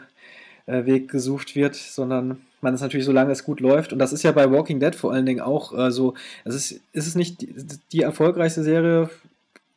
[0.65, 3.93] äh, Weg gesucht wird, sondern man es natürlich, solange es gut läuft.
[3.93, 6.15] Und das ist ja bei Walking Dead vor allen Dingen auch äh, so.
[6.43, 7.55] Es ist, ist es nicht die,
[7.93, 9.09] die, erfolgreichste Serie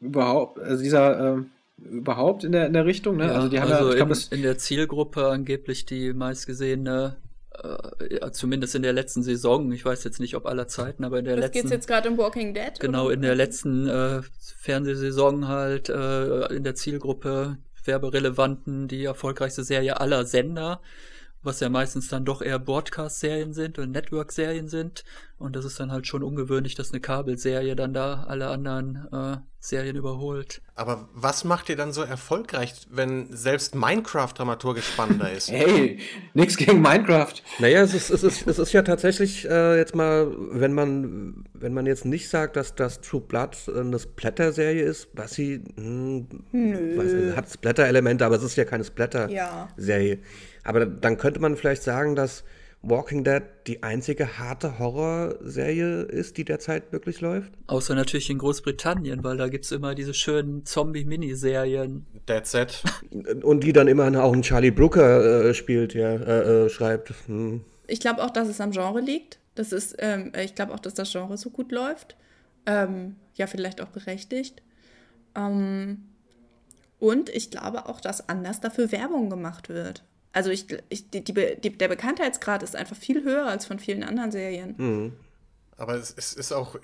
[0.00, 1.42] überhaupt, also dieser äh,
[1.78, 3.26] überhaupt in der, in der Richtung, ne?
[3.26, 7.16] Ja, also die haben also ja, glaub, in, in, der Zielgruppe angeblich die meistgesehene
[7.62, 11.24] äh, zumindest in der letzten Saison, ich weiß jetzt nicht, ob aller Zeiten, aber in
[11.24, 11.60] der Was letzten.
[11.60, 12.78] geht's jetzt gerade um Walking Dead?
[12.78, 13.14] Genau, oder?
[13.14, 14.20] in der letzten äh,
[14.60, 20.80] Fernsehsaison halt äh, in der Zielgruppe werberelevanten, die erfolgreichste Serie aller Sender
[21.48, 25.02] was ja meistens dann doch eher Broadcast-Serien sind und Network-Serien sind.
[25.38, 29.36] Und das ist dann halt schon ungewöhnlich, dass eine Kabelserie dann da alle anderen äh,
[29.60, 30.60] Serien überholt.
[30.74, 35.48] Aber was macht ihr dann so erfolgreich, wenn selbst Minecraft dramaturgisch spannender ist?
[35.50, 36.00] hey,
[36.34, 37.34] nix gegen Minecraft.
[37.60, 41.72] Naja, es ist, es ist, es ist ja tatsächlich äh, jetzt mal, wenn man, wenn
[41.72, 47.36] man jetzt nicht sagt, dass das True Blood eine Splatter-Serie ist, was sie hm, weiß,
[47.36, 50.14] hat Splatter-Elemente, aber es ist ja keine Splatter-Serie.
[50.14, 50.22] Ja.
[50.68, 52.44] Aber dann könnte man vielleicht sagen, dass
[52.82, 57.54] Walking Dead die einzige harte Horrorserie ist, die derzeit wirklich läuft?
[57.68, 62.04] Außer natürlich in Großbritannien, weil da gibt es immer diese schönen Zombie-Miniserien.
[62.28, 62.82] Dead Set.
[63.42, 67.14] Und die dann immer auch einen Charlie Brooker äh, spielt, ja, äh, äh, schreibt.
[67.26, 67.64] Hm.
[67.86, 69.38] Ich glaube auch, dass es am Genre liegt.
[69.54, 72.14] Das ist, ähm, ich glaube auch, dass das Genre so gut läuft.
[72.66, 74.60] Ähm, ja, vielleicht auch berechtigt.
[75.34, 76.04] Ähm,
[76.98, 80.04] und ich glaube auch, dass anders dafür Werbung gemacht wird.
[80.32, 84.30] Also ich, ich die, die, der Bekanntheitsgrad ist einfach viel höher als von vielen anderen
[84.30, 84.74] Serien.
[84.76, 85.12] Mhm.
[85.76, 86.76] Aber es, es, ist auch,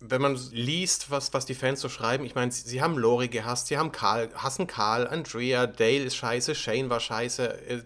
[0.00, 3.28] wenn man liest, was, was die Fans so schreiben, ich meine, sie, sie, haben Lori
[3.28, 7.68] gehasst, sie haben Karl, hassen Karl, Andrea, Dale ist scheiße, Shane war scheiße.
[7.68, 7.82] Äh,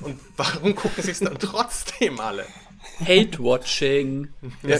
[0.00, 2.46] und warum gucken sie es dann trotzdem alle?
[3.00, 4.28] Hate-Watching.
[4.62, 4.78] Ja,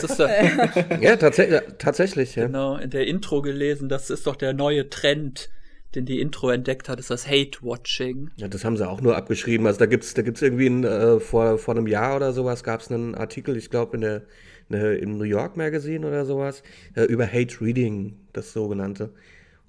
[0.99, 1.41] ja tats
[1.77, 2.35] tatsächlich.
[2.35, 2.47] Ja.
[2.47, 5.49] Genau, in der Intro gelesen, das ist doch der neue Trend
[5.95, 8.31] den die Intro entdeckt hat, ist das Hate-Watching.
[8.37, 9.67] Ja, das haben sie auch nur abgeschrieben.
[9.67, 12.81] Also da gibt's, da gibt's irgendwie ein, äh, vor, vor einem Jahr oder sowas gab
[12.81, 14.23] es einen Artikel, ich glaube in der,
[14.69, 16.63] in New York Magazine oder sowas,
[16.95, 19.11] äh, über Hate Reading, das sogenannte.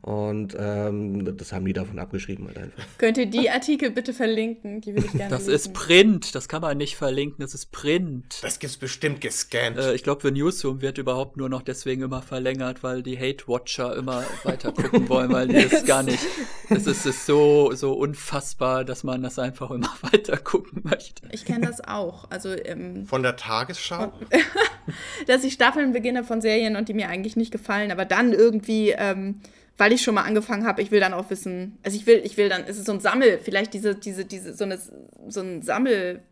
[0.05, 2.85] Und ähm, das haben die davon abgeschrieben halt einfach.
[2.99, 4.83] Könnt ihr die Artikel bitte verlinken?
[4.83, 5.55] Die würde ich gerne Das lesen.
[5.55, 8.39] ist Print, das kann man nicht verlinken, das ist Print.
[8.43, 9.79] Das gibt's bestimmt gescannt.
[9.79, 13.97] Äh, ich glaube, für Newsroom wird überhaupt nur noch deswegen immer verlängert, weil die Hate-Watcher
[13.97, 16.23] immer weiter gucken wollen, weil die das gar nicht.
[16.69, 21.27] Es ist, ist so, so unfassbar, dass man das einfach immer weiter gucken möchte.
[21.33, 22.31] Ich kenne das auch.
[22.31, 24.13] Also, ähm, Von der Tagesschau?
[25.27, 28.91] dass ich Staffeln beginne von Serien und die mir eigentlich nicht gefallen, aber dann irgendwie,
[28.91, 29.41] ähm,
[29.77, 32.37] weil ich schon mal angefangen habe, ich will dann auch wissen, also ich will, ich
[32.37, 34.79] will dann, es ist so ein Sammel, vielleicht diese, diese, diese, so, eine,
[35.29, 36.23] so ein Sammel,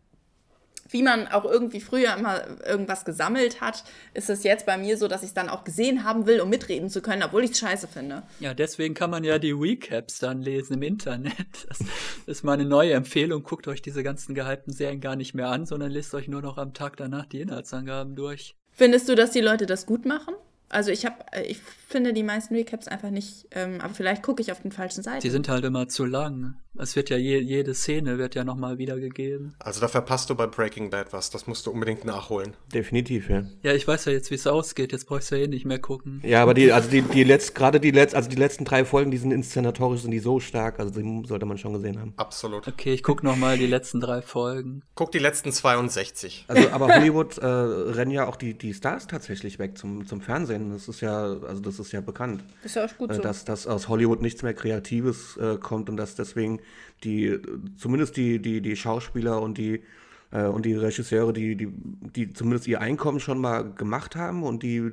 [0.92, 3.82] wie man auch irgendwie früher immer irgendwas gesammelt hat,
[4.14, 6.50] ist es jetzt bei mir so, dass ich es dann auch gesehen haben will, um
[6.50, 8.22] mitreden zu können, obwohl ich es scheiße finde.
[8.40, 11.36] Ja, deswegen kann man ja die Recaps dann lesen im Internet.
[11.68, 11.80] Das
[12.26, 13.42] ist meine neue Empfehlung.
[13.42, 16.58] Guckt euch diese ganzen gehypten Serien gar nicht mehr an, sondern lest euch nur noch
[16.58, 18.54] am Tag danach die Inhaltsangaben durch.
[18.70, 20.34] Findest du, dass die Leute das gut machen?
[20.72, 21.16] Also ich habe,
[21.46, 21.60] ich
[21.92, 25.20] finde die meisten Recaps einfach nicht, ähm, aber vielleicht gucke ich auf den falschen Seiten.
[25.20, 26.54] Die sind halt immer zu lang.
[26.78, 29.54] Es wird ja je, jede Szene wird ja nochmal wiedergegeben.
[29.58, 31.28] Also da verpasst du bei Breaking Bad was.
[31.28, 32.54] Das musst du unbedingt nachholen.
[32.72, 33.44] Definitiv, ja.
[33.62, 34.90] Ja, ich weiß ja jetzt, wie es ausgeht.
[34.90, 36.22] Jetzt brauchst du ja eh nicht mehr gucken.
[36.24, 39.10] Ja, aber die, also die, die letzt, gerade die letzt, also die letzten drei Folgen,
[39.10, 42.14] die sind inszenatorisch, sind die so stark, also die sollte man schon gesehen haben.
[42.16, 42.66] Absolut.
[42.66, 44.82] Okay, ich guck nochmal die letzten drei Folgen.
[44.94, 46.46] Guck die letzten 62.
[46.48, 50.61] Also, aber Hollywood äh, rennen ja auch die, die Stars tatsächlich weg zum, zum Fernsehen.
[50.70, 52.42] Das ist ja, also das ist ja bekannt.
[52.64, 53.22] ist ja auch gut äh, so.
[53.22, 56.60] dass, dass aus Hollywood nichts mehr Kreatives äh, kommt und dass deswegen
[57.04, 57.38] die,
[57.76, 59.82] zumindest die, die, die Schauspieler und die,
[60.30, 61.68] äh, und die Regisseure, die, die,
[62.14, 64.90] die zumindest ihr Einkommen schon mal gemacht haben und die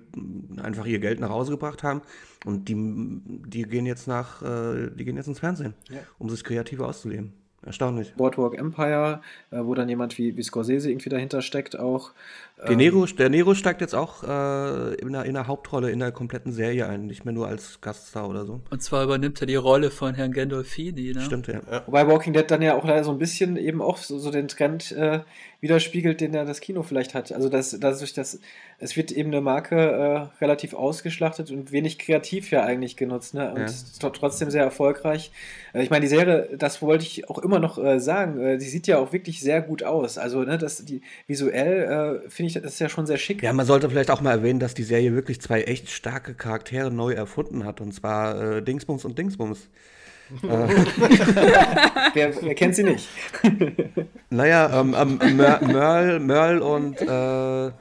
[0.62, 2.02] einfach ihr Geld nach Hause gebracht haben
[2.46, 6.00] und die, die gehen jetzt nach, äh, die gehen jetzt ins Fernsehen, Ja.
[6.18, 7.34] um sich kreativer auszuleben.
[7.62, 8.14] Erstaunlich.
[8.16, 12.12] Boardwalk Empire, äh, wo dann jemand wie, wie Scorsese irgendwie dahinter steckt, auch.
[12.68, 16.12] Der Nero, der Nero steigt jetzt auch äh, in, der, in der Hauptrolle in der
[16.12, 18.60] kompletten Serie ein, nicht mehr nur als Gaststar oder so.
[18.70, 21.22] Und zwar übernimmt er die Rolle von Herrn Gandolfini, ne?
[21.22, 21.62] Stimmt, ja.
[21.86, 24.50] Wobei Walking Dead dann ja auch leider so ein bisschen eben auch so, so den
[24.50, 25.22] Trend äh,
[25.62, 27.32] widerspiegelt, den ja das Kino vielleicht hat.
[27.32, 28.40] Also das, dadurch, dass
[28.82, 33.52] es wird eben eine Marke äh, relativ ausgeschlachtet und wenig kreativ ja eigentlich genutzt, ne?
[33.54, 33.66] Und Ja.
[33.68, 35.32] tr- trotzdem sehr erfolgreich.
[35.74, 38.66] Äh, ich meine, die Serie, das wollte ich auch immer noch äh, sagen, äh, die
[38.66, 40.18] sieht ja auch wirklich sehr gut aus.
[40.18, 43.44] Also, ne, das, die visuell äh, finde ich, das ist ja schon sehr schick.
[43.44, 46.92] Ja, man sollte vielleicht auch mal erwähnen, dass die Serie wirklich zwei echt starke Charaktere
[46.92, 47.82] neu erfunden hat.
[47.82, 49.70] Und zwar äh, Dingsbums und Dingsbums.
[50.42, 50.70] Wer,
[52.14, 53.10] wer kennt sie nicht?
[54.30, 57.72] Naja, ähm, ähm, Mer Merle, Merle und äh,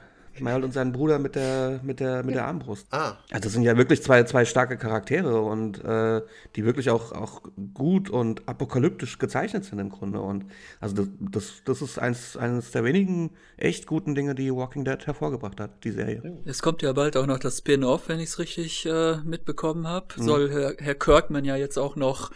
[0.41, 2.87] Merle und sein Bruder mit der, mit der, mit der Armbrust.
[2.91, 6.21] Ah, Also das sind ja wirklich zwei, zwei starke Charaktere und äh,
[6.55, 7.41] die wirklich auch, auch
[7.73, 10.21] gut und apokalyptisch gezeichnet sind im Grunde.
[10.21, 10.45] Und
[10.79, 15.05] also das, das, das ist eins, eines der wenigen echt guten Dinge, die Walking Dead
[15.05, 16.41] hervorgebracht hat, die Serie.
[16.45, 20.07] Es kommt ja bald auch noch das Spin-off, wenn ich es richtig äh, mitbekommen habe.
[20.17, 20.23] Mhm.
[20.23, 22.31] Soll Herr, Herr Kirkman ja jetzt auch noch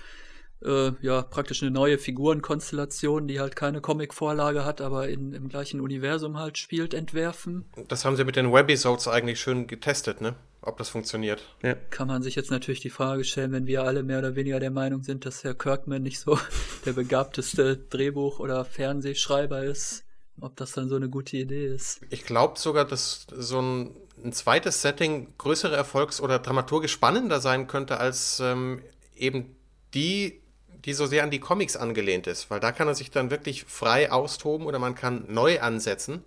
[0.64, 5.82] äh, ja praktisch eine neue Figurenkonstellation, die halt keine Comic-Vorlage hat, aber in, im gleichen
[5.82, 7.66] Universum halt spielt, entwerfen.
[7.88, 10.36] das haben sie mit den Webisodes eigentlich schön getestet, ne?
[10.62, 11.44] Ob das funktioniert.
[11.62, 11.74] Ja.
[11.90, 14.72] Kann man sich jetzt natürlich die Frage stellen, wenn wir alle mehr oder weniger der
[14.72, 16.40] Meinung sind, dass Herr Kirkman nicht so
[16.86, 20.06] der begabteste Drehbuch- oder Fernsehschreiber ist,
[20.40, 22.00] ob das dann so eine gute Idee ist.
[22.10, 27.68] Ich glaube sogar, dass so ein, ein zweites Setting größere Erfolgs- oder dramaturgisch spannender sein
[27.68, 28.82] könnte als ähm,
[29.16, 29.58] eben
[29.94, 30.42] die,
[30.86, 33.66] die so sehr an die Comics angelehnt ist, weil da kann er sich dann wirklich
[33.66, 36.24] frei austoben oder man kann neu ansetzen.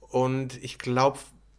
[0.00, 1.18] Und ich glaube,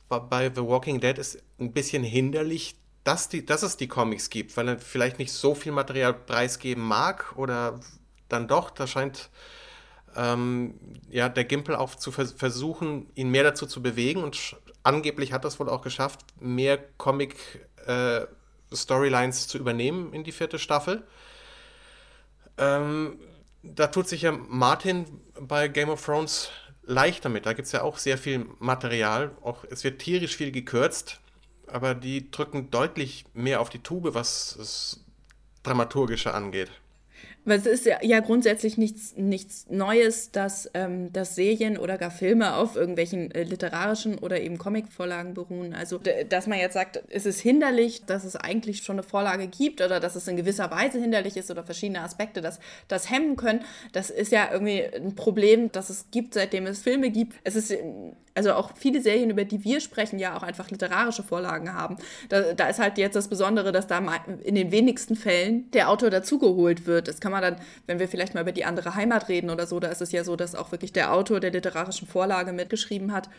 [0.10, 4.58] bei The Walking Dead ist ein bisschen hinderlich, dass, die, dass es die Comics gibt,
[4.58, 7.80] weil er vielleicht nicht so viel Material preisgeben mag oder
[8.30, 9.30] dann doch, da scheint
[10.16, 10.76] ähm,
[11.10, 15.44] ja, der Gimpel auch zu vers versuchen, ihn mehr dazu zu bewegen und angeblich hat
[15.46, 21.02] das wohl auch geschafft, mehr Comic-Storylines zu übernehmen in die vierte Staffel.
[22.58, 23.20] Ähm,
[23.64, 25.06] da tut sich ja Martin
[25.40, 26.50] bei Game of Thrones
[26.84, 27.46] leicht damit.
[27.46, 29.32] Da gibt es ja auch sehr viel Material.
[29.42, 31.20] Auch, es wird tierisch viel gekürzt,
[31.68, 35.06] aber die drücken deutlich mehr auf die Tube, was das
[35.64, 36.72] Dramaturgische angeht.
[37.44, 42.12] Weil es ist ja, ja grundsätzlich nichts, nichts Neues, dass, ähm, dass Serien oder gar
[42.12, 45.74] Filme auf irgendwelchen äh, literarischen oder eben Comicvorlagen beruhen.
[45.74, 49.82] Also, dass man jetzt sagt, es ist hinderlich, dass es eigentlich schon eine Vorlage gibt
[49.82, 53.62] oder dass es in gewisser Weise hinderlich ist oder verschiedene Aspekte das, das hemmen können,
[53.92, 57.36] das ist ja irgendwie ein Problem, das es gibt, seitdem es Filme gibt.
[57.44, 57.74] Es ist,
[58.36, 61.98] also auch viele Serien, über die wir sprechen, ja auch einfach literarische Vorlagen haben.
[62.30, 64.00] Da, da ist halt jetzt das Besondere, dass da
[64.44, 67.08] in den wenigsten Fällen der Autor dazugeholt wird.
[67.08, 67.56] Das kann man dann,
[67.88, 70.24] wenn wir vielleicht mal über die andere Heimat reden oder so, da ist es ja
[70.24, 73.30] so, dass auch wirklich der Autor der literarischen Vorlage mitgeschrieben hat.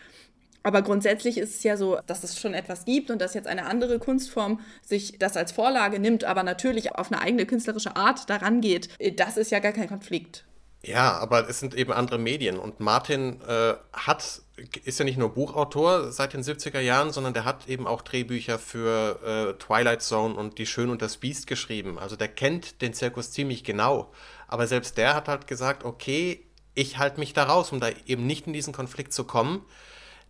[0.63, 3.67] Aber grundsätzlich ist es ja so, dass es schon etwas gibt und dass jetzt eine
[3.67, 8.61] andere Kunstform sich das als Vorlage nimmt, aber natürlich auf eine eigene künstlerische Art daran
[8.61, 8.89] geht.
[9.19, 10.45] Das ist ja gar kein Konflikt.
[10.85, 14.43] Ja, aber es sind eben andere Medien und Martin äh, hat,
[14.85, 18.59] ist ja nicht nur Buchautor seit den 70er Jahren, sondern der hat eben auch Drehbücher
[18.59, 21.99] für äh, Twilight Zone und Die Schön und das Biest geschrieben.
[21.99, 24.11] Also der kennt den Zirkus ziemlich genau.
[24.49, 26.41] Aber selbst der hat halt gesagt, okay,
[26.75, 29.63] ich halte mich da raus, um da eben nicht in diesen Konflikt zu kommen.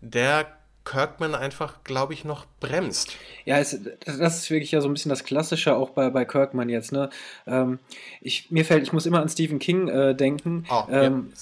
[0.00, 0.46] Der
[0.84, 3.16] Kirkman einfach, glaube ich, noch bremst.
[3.44, 6.68] Ja, es, das ist wirklich ja so ein bisschen das Klassische auch bei, bei Kirkman
[6.68, 6.90] jetzt.
[6.90, 7.10] Ne?
[7.46, 7.78] Ähm,
[8.20, 10.66] ich, mir fällt, ich muss immer an Stephen King äh, denken.
[10.68, 11.36] Oh, ähm, ja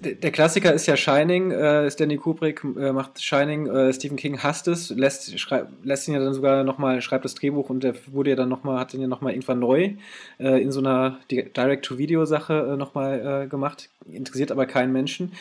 [0.00, 1.50] der Klassiker ist ja Shining.
[1.50, 3.66] Äh, Stanley Kubrick äh, macht Shining.
[3.66, 5.34] Äh, Stephen King hasst es, lässt,
[5.82, 8.78] lässt ihn ja dann sogar nochmal, schreibt das Drehbuch und der wurde ja dann nochmal,
[8.78, 9.94] hat ihn ja nochmal irgendwann neu
[10.38, 13.90] äh, in so einer Direct-to-Video-Sache äh, nochmal äh, gemacht.
[14.10, 15.32] Interessiert aber keinen Menschen.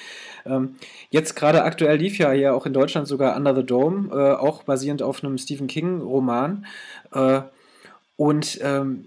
[0.45, 0.75] Ähm,
[1.09, 4.63] jetzt gerade aktuell lief ja hier auch in Deutschland sogar Under the Dome, äh, auch
[4.63, 6.65] basierend auf einem Stephen King-Roman.
[8.17, 9.05] und ähm,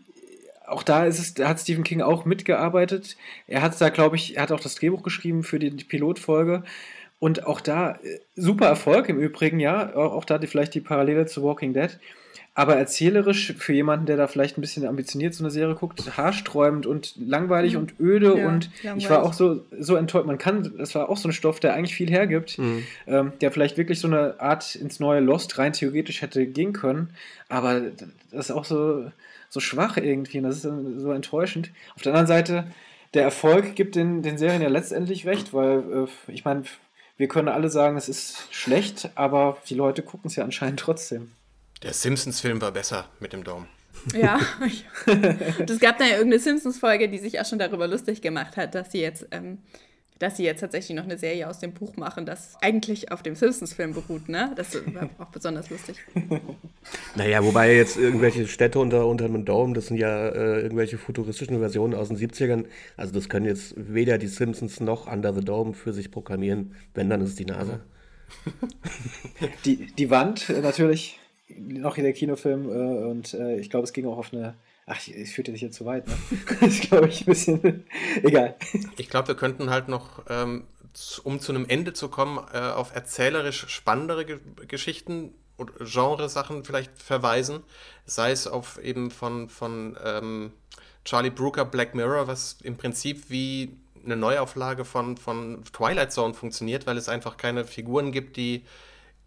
[0.70, 3.16] auch da ist es, da hat Stephen King auch mitgearbeitet.
[3.46, 6.62] Er hat da, glaube ich, er hat auch das Drehbuch geschrieben für die, Pilotfolge.
[7.18, 9.94] Und auch da äh, super Erfolg im Übrigen, ja.
[9.94, 11.98] Auch da die, vielleicht die Parallele zu Walking Dead.
[12.54, 16.84] Aber erzählerisch für jemanden, der da vielleicht ein bisschen ambitioniert so eine Serie guckt, haarsträubend
[16.84, 17.80] und langweilig mhm.
[17.80, 18.38] und öde.
[18.38, 19.04] Ja, und langweilig.
[19.04, 20.26] ich war auch so, so enttäuscht.
[20.26, 22.84] Man kann, das war auch so ein Stoff, der eigentlich viel hergibt, mhm.
[23.06, 27.10] ähm, der vielleicht wirklich so eine Art ins neue Lost rein theoretisch hätte gehen können.
[27.48, 27.80] Aber
[28.30, 29.10] das ist auch so,
[29.50, 31.70] so schwach irgendwie und das ist so enttäuschend.
[31.94, 32.66] Auf der anderen Seite,
[33.12, 36.62] der Erfolg gibt den, den Serien ja letztendlich recht, weil äh, ich meine,
[37.16, 41.32] wir können alle sagen, es ist schlecht, aber die Leute gucken es ja anscheinend trotzdem.
[41.82, 43.66] Der Simpsons-Film war besser mit dem Dome.
[44.14, 44.38] Ja,
[45.06, 48.92] es gab da ja irgendeine Simpsons-Folge, die sich auch schon darüber lustig gemacht hat, dass
[48.92, 49.58] sie jetzt ähm,
[50.20, 53.34] dass sie jetzt tatsächlich noch eine Serie aus dem Buch machen, das eigentlich auf dem
[53.34, 54.52] Simpsons-Film beruht, ne?
[54.54, 55.96] Das war auch besonders lustig.
[57.14, 61.58] Naja, wobei jetzt irgendwelche Städte unter, unter dem Dome, das sind ja äh, irgendwelche futuristischen
[61.58, 62.64] Versionen aus den 70ern.
[62.96, 66.74] Also das können jetzt weder die Simpsons noch Under the Dome für sich programmieren.
[66.94, 67.80] Wenn, dann ist es die NASA.
[69.64, 71.18] Die, die Wand äh, natürlich,
[71.48, 74.54] noch in der Kinofilm äh, und äh, ich glaube, es ging auch auf eine
[74.92, 76.14] Ach, ich, ich führte dich jetzt zu weit, ne?
[76.60, 77.84] das ist, glaube ich, ein bisschen.
[78.24, 78.56] Egal.
[78.96, 80.64] Ich glaube, wir könnten halt noch, ähm,
[81.22, 86.90] um zu einem Ende zu kommen, äh, auf erzählerisch spannendere Ge Geschichten und Genresachen vielleicht
[87.00, 87.62] verweisen.
[88.04, 90.52] Sei es auf eben von, von ähm,
[91.04, 96.88] Charlie Brooker Black Mirror, was im Prinzip wie eine Neuauflage von, von Twilight Zone funktioniert,
[96.88, 98.64] weil es einfach keine Figuren gibt, die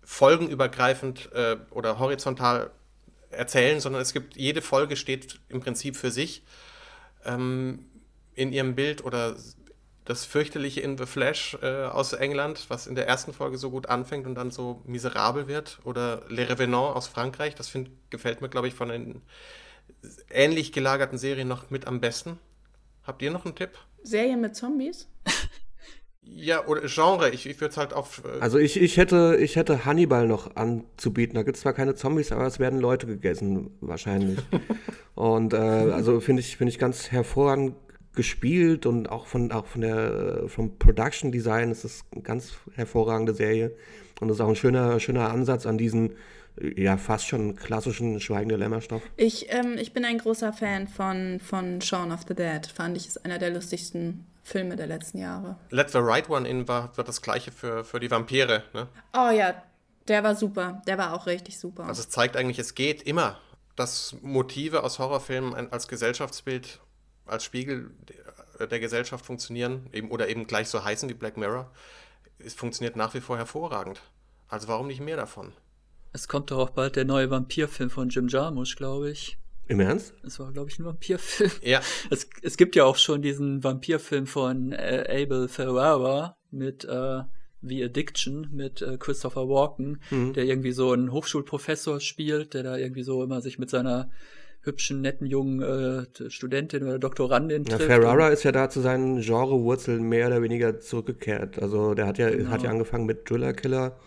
[0.04, 2.72] folgenübergreifend äh, oder horizontal
[3.34, 6.44] erzählen, sondern es gibt, jede Folge steht im Prinzip für sich
[7.26, 7.86] ähm,
[8.34, 9.36] in ihrem Bild oder
[10.06, 13.88] das fürchterliche In the Flash äh, aus England, was in der ersten Folge so gut
[13.88, 18.50] anfängt und dann so miserabel wird, oder Le Revenant aus Frankreich, das find, gefällt mir,
[18.50, 19.22] glaube ich, von den
[20.30, 22.38] ähnlich gelagerten Serien noch mit am besten.
[23.04, 23.72] Habt ihr noch einen Tipp?
[24.02, 25.08] Serien mit Zombies?
[26.26, 28.24] Ja, oder Genre, ich, ich würde es halt auf.
[28.26, 31.36] Äh also ich, ich, hätte, ich hätte Hannibal noch anzubieten.
[31.36, 34.40] Da gibt es zwar keine Zombies, aber es werden Leute gegessen, wahrscheinlich.
[35.16, 37.76] und äh, also finde ich, find ich ganz hervorragend
[38.16, 43.34] gespielt und auch von, auch von der, vom Production Design ist es eine ganz hervorragende
[43.34, 43.76] Serie.
[44.20, 46.14] Und das ist auch ein schöner, schöner Ansatz an diesen
[46.76, 49.02] ja, fast schon klassischen Schweigende Lämmerstoff.
[49.18, 52.66] Ich, ähm, ich bin ein großer Fan von, von Shaun of the Dead.
[52.68, 55.58] Fand ich ist einer der lustigsten Filme der letzten Jahre.
[55.70, 58.88] Let the Right One In war, war das gleiche für, für die Vampire, ne?
[59.14, 59.56] Oh ja,
[60.08, 60.82] der war super.
[60.86, 61.86] Der war auch richtig super.
[61.86, 63.40] Also es zeigt eigentlich, es geht immer,
[63.76, 66.80] dass Motive aus Horrorfilmen als Gesellschaftsbild,
[67.26, 67.92] als Spiegel
[68.60, 71.72] der Gesellschaft funktionieren, eben, oder eben gleich so heißen wie Black Mirror.
[72.38, 74.02] Es funktioniert nach wie vor hervorragend.
[74.50, 75.54] Also warum nicht mehr davon?
[76.12, 79.38] Es kommt doch auch bald der neue Vampirfilm von Jim Jarmusch, glaube ich.
[79.68, 80.14] Im Ernst?
[80.24, 81.52] Es war, glaube ich, ein Vampirfilm.
[81.62, 81.82] Ja.
[82.10, 87.22] Es, es gibt ja auch schon diesen Vampirfilm von äh, Abel Ferrara mit äh,
[87.62, 90.34] The Addiction mit äh, Christopher Walken, mhm.
[90.34, 94.10] der irgendwie so einen Hochschulprofessor spielt, der da irgendwie so immer sich mit seiner
[94.62, 97.82] hübschen, netten, jungen äh, Studentin oder Doktorandin trifft.
[97.82, 101.62] Ja, Ferrara ist ja da zu seinen Genrewurzeln mehr oder weniger zurückgekehrt.
[101.62, 102.50] Also der hat ja, genau.
[102.50, 103.98] hat ja angefangen mit Driller Killer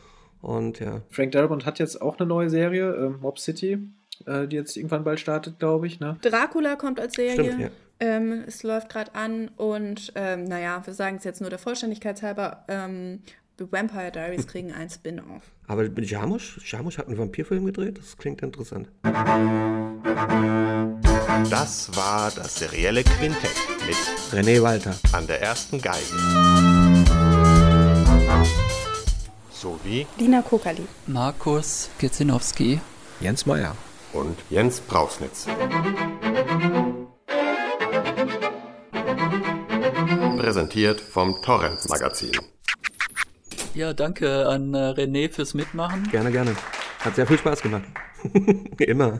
[0.40, 1.02] und ja.
[1.10, 3.78] Frank Darabont hat jetzt auch eine neue Serie, äh, Mob City
[4.26, 6.00] äh, die jetzt irgendwann bald startet, glaube ich.
[6.00, 6.16] Ne?
[6.22, 7.44] Dracula kommt als Serie.
[7.44, 7.68] Stimmt, ja.
[7.98, 12.22] Ähm, es läuft gerade an und ähm, naja, wir sagen es jetzt nur der Vollständigkeit
[12.22, 12.64] halber.
[12.68, 13.22] Ähm,
[13.58, 15.42] The Vampire Diaries kriegen ein Spin-off.
[15.66, 16.60] Aber Jamusch?
[16.70, 17.98] Jamusch hat einen Vampirfilm gedreht?
[17.98, 18.88] Das klingt interessant.
[21.50, 23.56] Das war das serielle Quintett
[23.86, 23.96] mit
[24.32, 26.04] René Walter an der ersten Geige.
[29.50, 30.86] So, wie Lina Kokali.
[31.06, 32.80] Markus Gezinowski.
[33.20, 33.74] Jens Meyer.
[34.16, 35.46] Und Jens Brausnitz.
[40.38, 42.32] Präsentiert vom Torrent Magazin.
[43.74, 46.08] Ja, danke an äh, René fürs Mitmachen.
[46.10, 46.56] Gerne, gerne.
[47.00, 47.84] Hat sehr viel Spaß gemacht.
[48.78, 49.18] Immer.